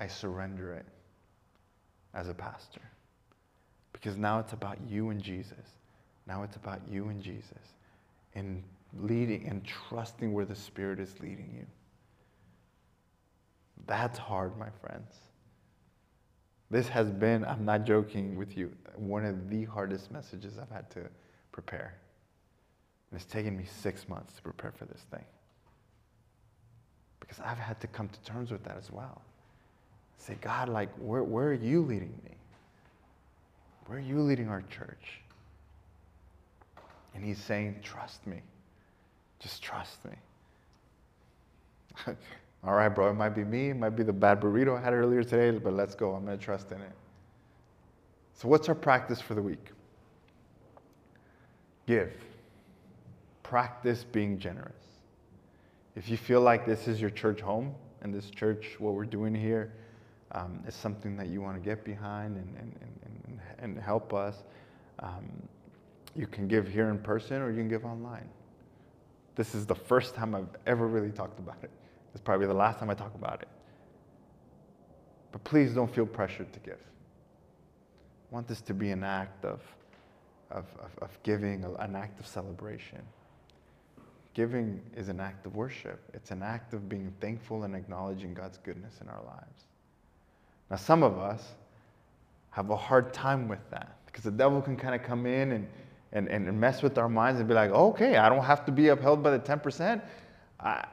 I 0.00 0.08
surrender 0.08 0.72
it 0.72 0.84
as 2.12 2.28
a 2.28 2.34
pastor. 2.34 2.80
Because 3.92 4.16
now 4.16 4.40
it's 4.40 4.52
about 4.52 4.78
you 4.88 5.10
and 5.10 5.22
Jesus. 5.22 5.64
Now 6.26 6.42
it's 6.42 6.56
about 6.56 6.80
you 6.90 7.06
and 7.06 7.22
Jesus 7.22 7.62
and 8.34 8.64
leading 8.98 9.46
and 9.46 9.64
trusting 9.64 10.32
where 10.32 10.44
the 10.44 10.56
Spirit 10.56 10.98
is 10.98 11.14
leading 11.20 11.52
you. 11.54 11.66
That's 13.86 14.18
hard, 14.18 14.58
my 14.58 14.70
friends. 14.80 15.14
This 16.68 16.88
has 16.88 17.12
been, 17.12 17.44
I'm 17.44 17.64
not 17.64 17.84
joking 17.84 18.34
with 18.36 18.56
you, 18.56 18.72
one 18.96 19.24
of 19.24 19.48
the 19.48 19.66
hardest 19.66 20.10
messages 20.10 20.58
I've 20.60 20.68
had 20.68 20.90
to 20.90 21.02
prepare. 21.52 21.94
And 23.12 23.20
it's 23.20 23.32
taken 23.32 23.56
me 23.56 23.66
six 23.82 24.08
months 24.08 24.34
to 24.34 24.42
prepare 24.42 24.72
for 24.72 24.86
this 24.86 25.02
thing. 25.12 25.22
Because 27.22 27.38
I've 27.40 27.58
had 27.58 27.80
to 27.80 27.86
come 27.86 28.08
to 28.08 28.20
terms 28.20 28.50
with 28.50 28.64
that 28.64 28.76
as 28.76 28.90
well. 28.90 29.22
Say, 30.18 30.36
God, 30.40 30.68
like, 30.68 30.90
where, 30.98 31.22
where 31.22 31.48
are 31.48 31.54
you 31.54 31.80
leading 31.82 32.12
me? 32.24 32.32
Where 33.86 33.98
are 33.98 34.02
you 34.02 34.20
leading 34.20 34.48
our 34.48 34.62
church? 34.62 35.20
And 37.14 37.24
he's 37.24 37.38
saying, 37.38 37.76
trust 37.82 38.26
me. 38.26 38.42
Just 39.38 39.62
trust 39.62 40.04
me. 40.04 40.12
All 42.64 42.74
right, 42.74 42.88
bro, 42.88 43.10
it 43.10 43.14
might 43.14 43.34
be 43.34 43.44
me, 43.44 43.70
it 43.70 43.76
might 43.76 43.96
be 43.96 44.02
the 44.02 44.12
bad 44.12 44.40
burrito 44.40 44.76
I 44.78 44.82
had 44.82 44.92
earlier 44.92 45.22
today, 45.22 45.56
but 45.58 45.72
let's 45.72 45.94
go. 45.94 46.14
I'm 46.14 46.24
going 46.24 46.38
to 46.38 46.44
trust 46.44 46.72
in 46.72 46.80
it. 46.80 46.92
So, 48.34 48.48
what's 48.48 48.68
our 48.68 48.74
practice 48.74 49.20
for 49.20 49.34
the 49.34 49.42
week? 49.42 49.70
Give. 51.86 52.12
Practice 53.42 54.04
being 54.04 54.38
generous. 54.38 54.81
If 55.94 56.08
you 56.08 56.16
feel 56.16 56.40
like 56.40 56.66
this 56.66 56.88
is 56.88 57.00
your 57.00 57.10
church 57.10 57.40
home 57.40 57.74
and 58.00 58.14
this 58.14 58.30
church, 58.30 58.76
what 58.78 58.94
we're 58.94 59.04
doing 59.04 59.34
here, 59.34 59.72
um, 60.32 60.62
is 60.66 60.74
something 60.74 61.16
that 61.16 61.28
you 61.28 61.42
want 61.42 61.56
to 61.56 61.60
get 61.60 61.84
behind 61.84 62.36
and, 62.36 62.56
and, 62.58 62.78
and, 63.04 63.40
and 63.58 63.78
help 63.78 64.14
us, 64.14 64.42
um, 65.00 65.30
you 66.14 66.26
can 66.26 66.48
give 66.48 66.66
here 66.68 66.88
in 66.88 66.98
person 66.98 67.42
or 67.42 67.50
you 67.50 67.58
can 67.58 67.68
give 67.68 67.84
online. 67.84 68.28
This 69.34 69.54
is 69.54 69.66
the 69.66 69.74
first 69.74 70.14
time 70.14 70.34
I've 70.34 70.48
ever 70.66 70.86
really 70.86 71.10
talked 71.10 71.38
about 71.38 71.58
it. 71.62 71.70
It's 72.12 72.22
probably 72.22 72.46
the 72.46 72.54
last 72.54 72.78
time 72.78 72.90
I 72.90 72.94
talk 72.94 73.14
about 73.14 73.42
it. 73.42 73.48
But 75.30 75.44
please 75.44 75.72
don't 75.72 75.92
feel 75.92 76.06
pressured 76.06 76.52
to 76.52 76.60
give. 76.60 76.78
I 78.30 78.34
want 78.34 78.46
this 78.46 78.60
to 78.62 78.74
be 78.74 78.90
an 78.90 79.02
act 79.02 79.44
of, 79.44 79.60
of, 80.50 80.66
of, 80.80 80.90
of 81.02 81.22
giving, 81.22 81.64
an 81.78 81.96
act 81.96 82.20
of 82.20 82.26
celebration. 82.26 83.00
Giving 84.34 84.80
is 84.96 85.08
an 85.08 85.20
act 85.20 85.44
of 85.46 85.56
worship. 85.56 86.00
It's 86.14 86.30
an 86.30 86.42
act 86.42 86.72
of 86.72 86.88
being 86.88 87.12
thankful 87.20 87.64
and 87.64 87.76
acknowledging 87.76 88.32
God's 88.32 88.58
goodness 88.58 88.94
in 89.02 89.08
our 89.08 89.22
lives. 89.24 89.66
Now, 90.70 90.76
some 90.76 91.02
of 91.02 91.18
us 91.18 91.52
have 92.50 92.70
a 92.70 92.76
hard 92.76 93.12
time 93.12 93.46
with 93.46 93.60
that 93.70 93.96
because 94.06 94.24
the 94.24 94.30
devil 94.30 94.62
can 94.62 94.76
kind 94.76 94.94
of 94.94 95.02
come 95.02 95.26
in 95.26 95.52
and, 95.52 95.68
and, 96.12 96.28
and 96.28 96.58
mess 96.58 96.82
with 96.82 96.96
our 96.96 97.08
minds 97.08 97.40
and 97.40 97.48
be 97.48 97.54
like, 97.54 97.70
okay, 97.70 98.16
I 98.16 98.28
don't 98.30 98.44
have 98.44 98.64
to 98.66 98.72
be 98.72 98.88
upheld 98.88 99.22
by 99.22 99.36
the 99.36 99.38
10%. 99.38 100.00
I, 100.60 100.86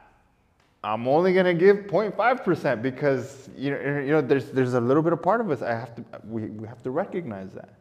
I'm 0.82 1.06
only 1.08 1.32
going 1.32 1.46
to 1.46 1.54
give 1.54 1.86
0.5% 1.86 2.82
because 2.82 3.48
you 3.56 3.70
know, 3.70 4.00
you 4.00 4.10
know 4.12 4.20
there's, 4.20 4.50
there's 4.50 4.74
a 4.74 4.80
little 4.80 5.02
bit 5.02 5.12
of 5.12 5.22
part 5.22 5.40
of 5.40 5.50
us 5.50 5.62
I 5.62 5.72
have 5.72 5.94
to, 5.94 6.04
we, 6.26 6.46
we 6.46 6.66
have 6.66 6.82
to 6.82 6.90
recognize 6.90 7.52
that. 7.52 7.74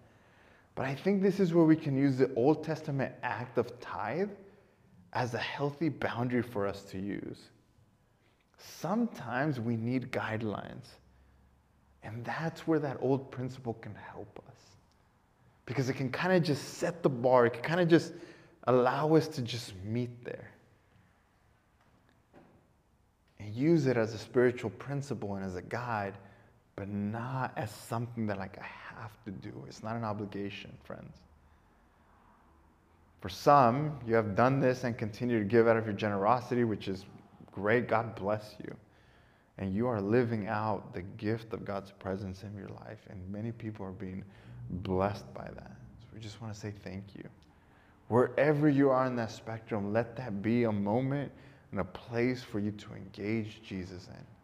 But 0.75 0.85
I 0.85 0.95
think 0.95 1.21
this 1.21 1.39
is 1.41 1.53
where 1.53 1.65
we 1.65 1.75
can 1.75 1.97
use 1.97 2.17
the 2.17 2.33
Old 2.35 2.63
Testament 2.63 3.13
act 3.23 3.57
of 3.57 3.77
tithe 3.81 4.29
as 5.13 5.33
a 5.33 5.39
healthy 5.39 5.89
boundary 5.89 6.41
for 6.41 6.67
us 6.67 6.83
to 6.83 6.99
use. 6.99 7.49
Sometimes 8.57 9.59
we 9.59 9.75
need 9.75 10.11
guidelines. 10.11 10.85
And 12.03 12.23
that's 12.23 12.67
where 12.67 12.79
that 12.79 12.97
old 13.01 13.31
principle 13.31 13.73
can 13.75 13.95
help 13.95 14.39
us. 14.47 14.55
Because 15.65 15.89
it 15.89 15.93
can 15.93 16.11
kind 16.11 16.33
of 16.33 16.43
just 16.43 16.75
set 16.75 17.03
the 17.03 17.09
bar, 17.09 17.45
it 17.45 17.53
can 17.53 17.63
kind 17.63 17.81
of 17.81 17.87
just 17.87 18.13
allow 18.65 19.15
us 19.15 19.27
to 19.27 19.41
just 19.41 19.73
meet 19.83 20.23
there. 20.23 20.49
And 23.39 23.53
use 23.53 23.87
it 23.87 23.97
as 23.97 24.13
a 24.13 24.17
spiritual 24.17 24.69
principle 24.71 25.35
and 25.35 25.45
as 25.45 25.55
a 25.55 25.61
guide, 25.61 26.15
but 26.75 26.89
not 26.89 27.53
as 27.55 27.71
something 27.71 28.27
that 28.27 28.37
like 28.37 28.57
I 28.57 28.65
have 28.99 29.11
to 29.25 29.31
do. 29.31 29.53
It's 29.67 29.83
not 29.83 29.95
an 29.95 30.03
obligation, 30.03 30.71
friends. 30.83 31.17
For 33.21 33.29
some, 33.29 33.99
you 34.07 34.15
have 34.15 34.35
done 34.35 34.59
this 34.59 34.83
and 34.85 34.97
continue 34.97 35.39
to 35.39 35.45
give 35.45 35.67
out 35.67 35.75
of 35.75 35.85
your 35.85 35.93
generosity, 35.93 36.63
which 36.63 36.87
is 36.87 37.05
great. 37.51 37.87
God 37.87 38.15
bless 38.15 38.55
you. 38.63 38.73
And 39.57 39.73
you 39.73 39.87
are 39.87 39.99
living 39.99 40.47
out 40.47 40.93
the 40.93 41.01
gift 41.01 41.51
of 41.53 41.65
God's 41.65 41.91
presence 41.91 42.43
in 42.43 42.55
your 42.55 42.69
life. 42.69 42.99
And 43.09 43.29
many 43.29 43.51
people 43.51 43.85
are 43.85 43.91
being 43.91 44.23
blessed 44.69 45.31
by 45.33 45.45
that. 45.45 45.71
So 45.99 46.07
we 46.13 46.21
just 46.21 46.41
want 46.41 46.53
to 46.53 46.59
say 46.59 46.73
thank 46.83 47.03
you. 47.15 47.27
Wherever 48.07 48.69
you 48.69 48.89
are 48.89 49.05
in 49.05 49.15
that 49.17 49.31
spectrum, 49.31 49.91
let 49.91 50.15
that 50.15 50.41
be 50.41 50.63
a 50.63 50.71
moment 50.71 51.31
and 51.71 51.81
a 51.81 51.83
place 51.83 52.41
for 52.41 52.59
you 52.59 52.71
to 52.71 52.93
engage 52.93 53.61
Jesus 53.63 54.07
in. 54.07 54.38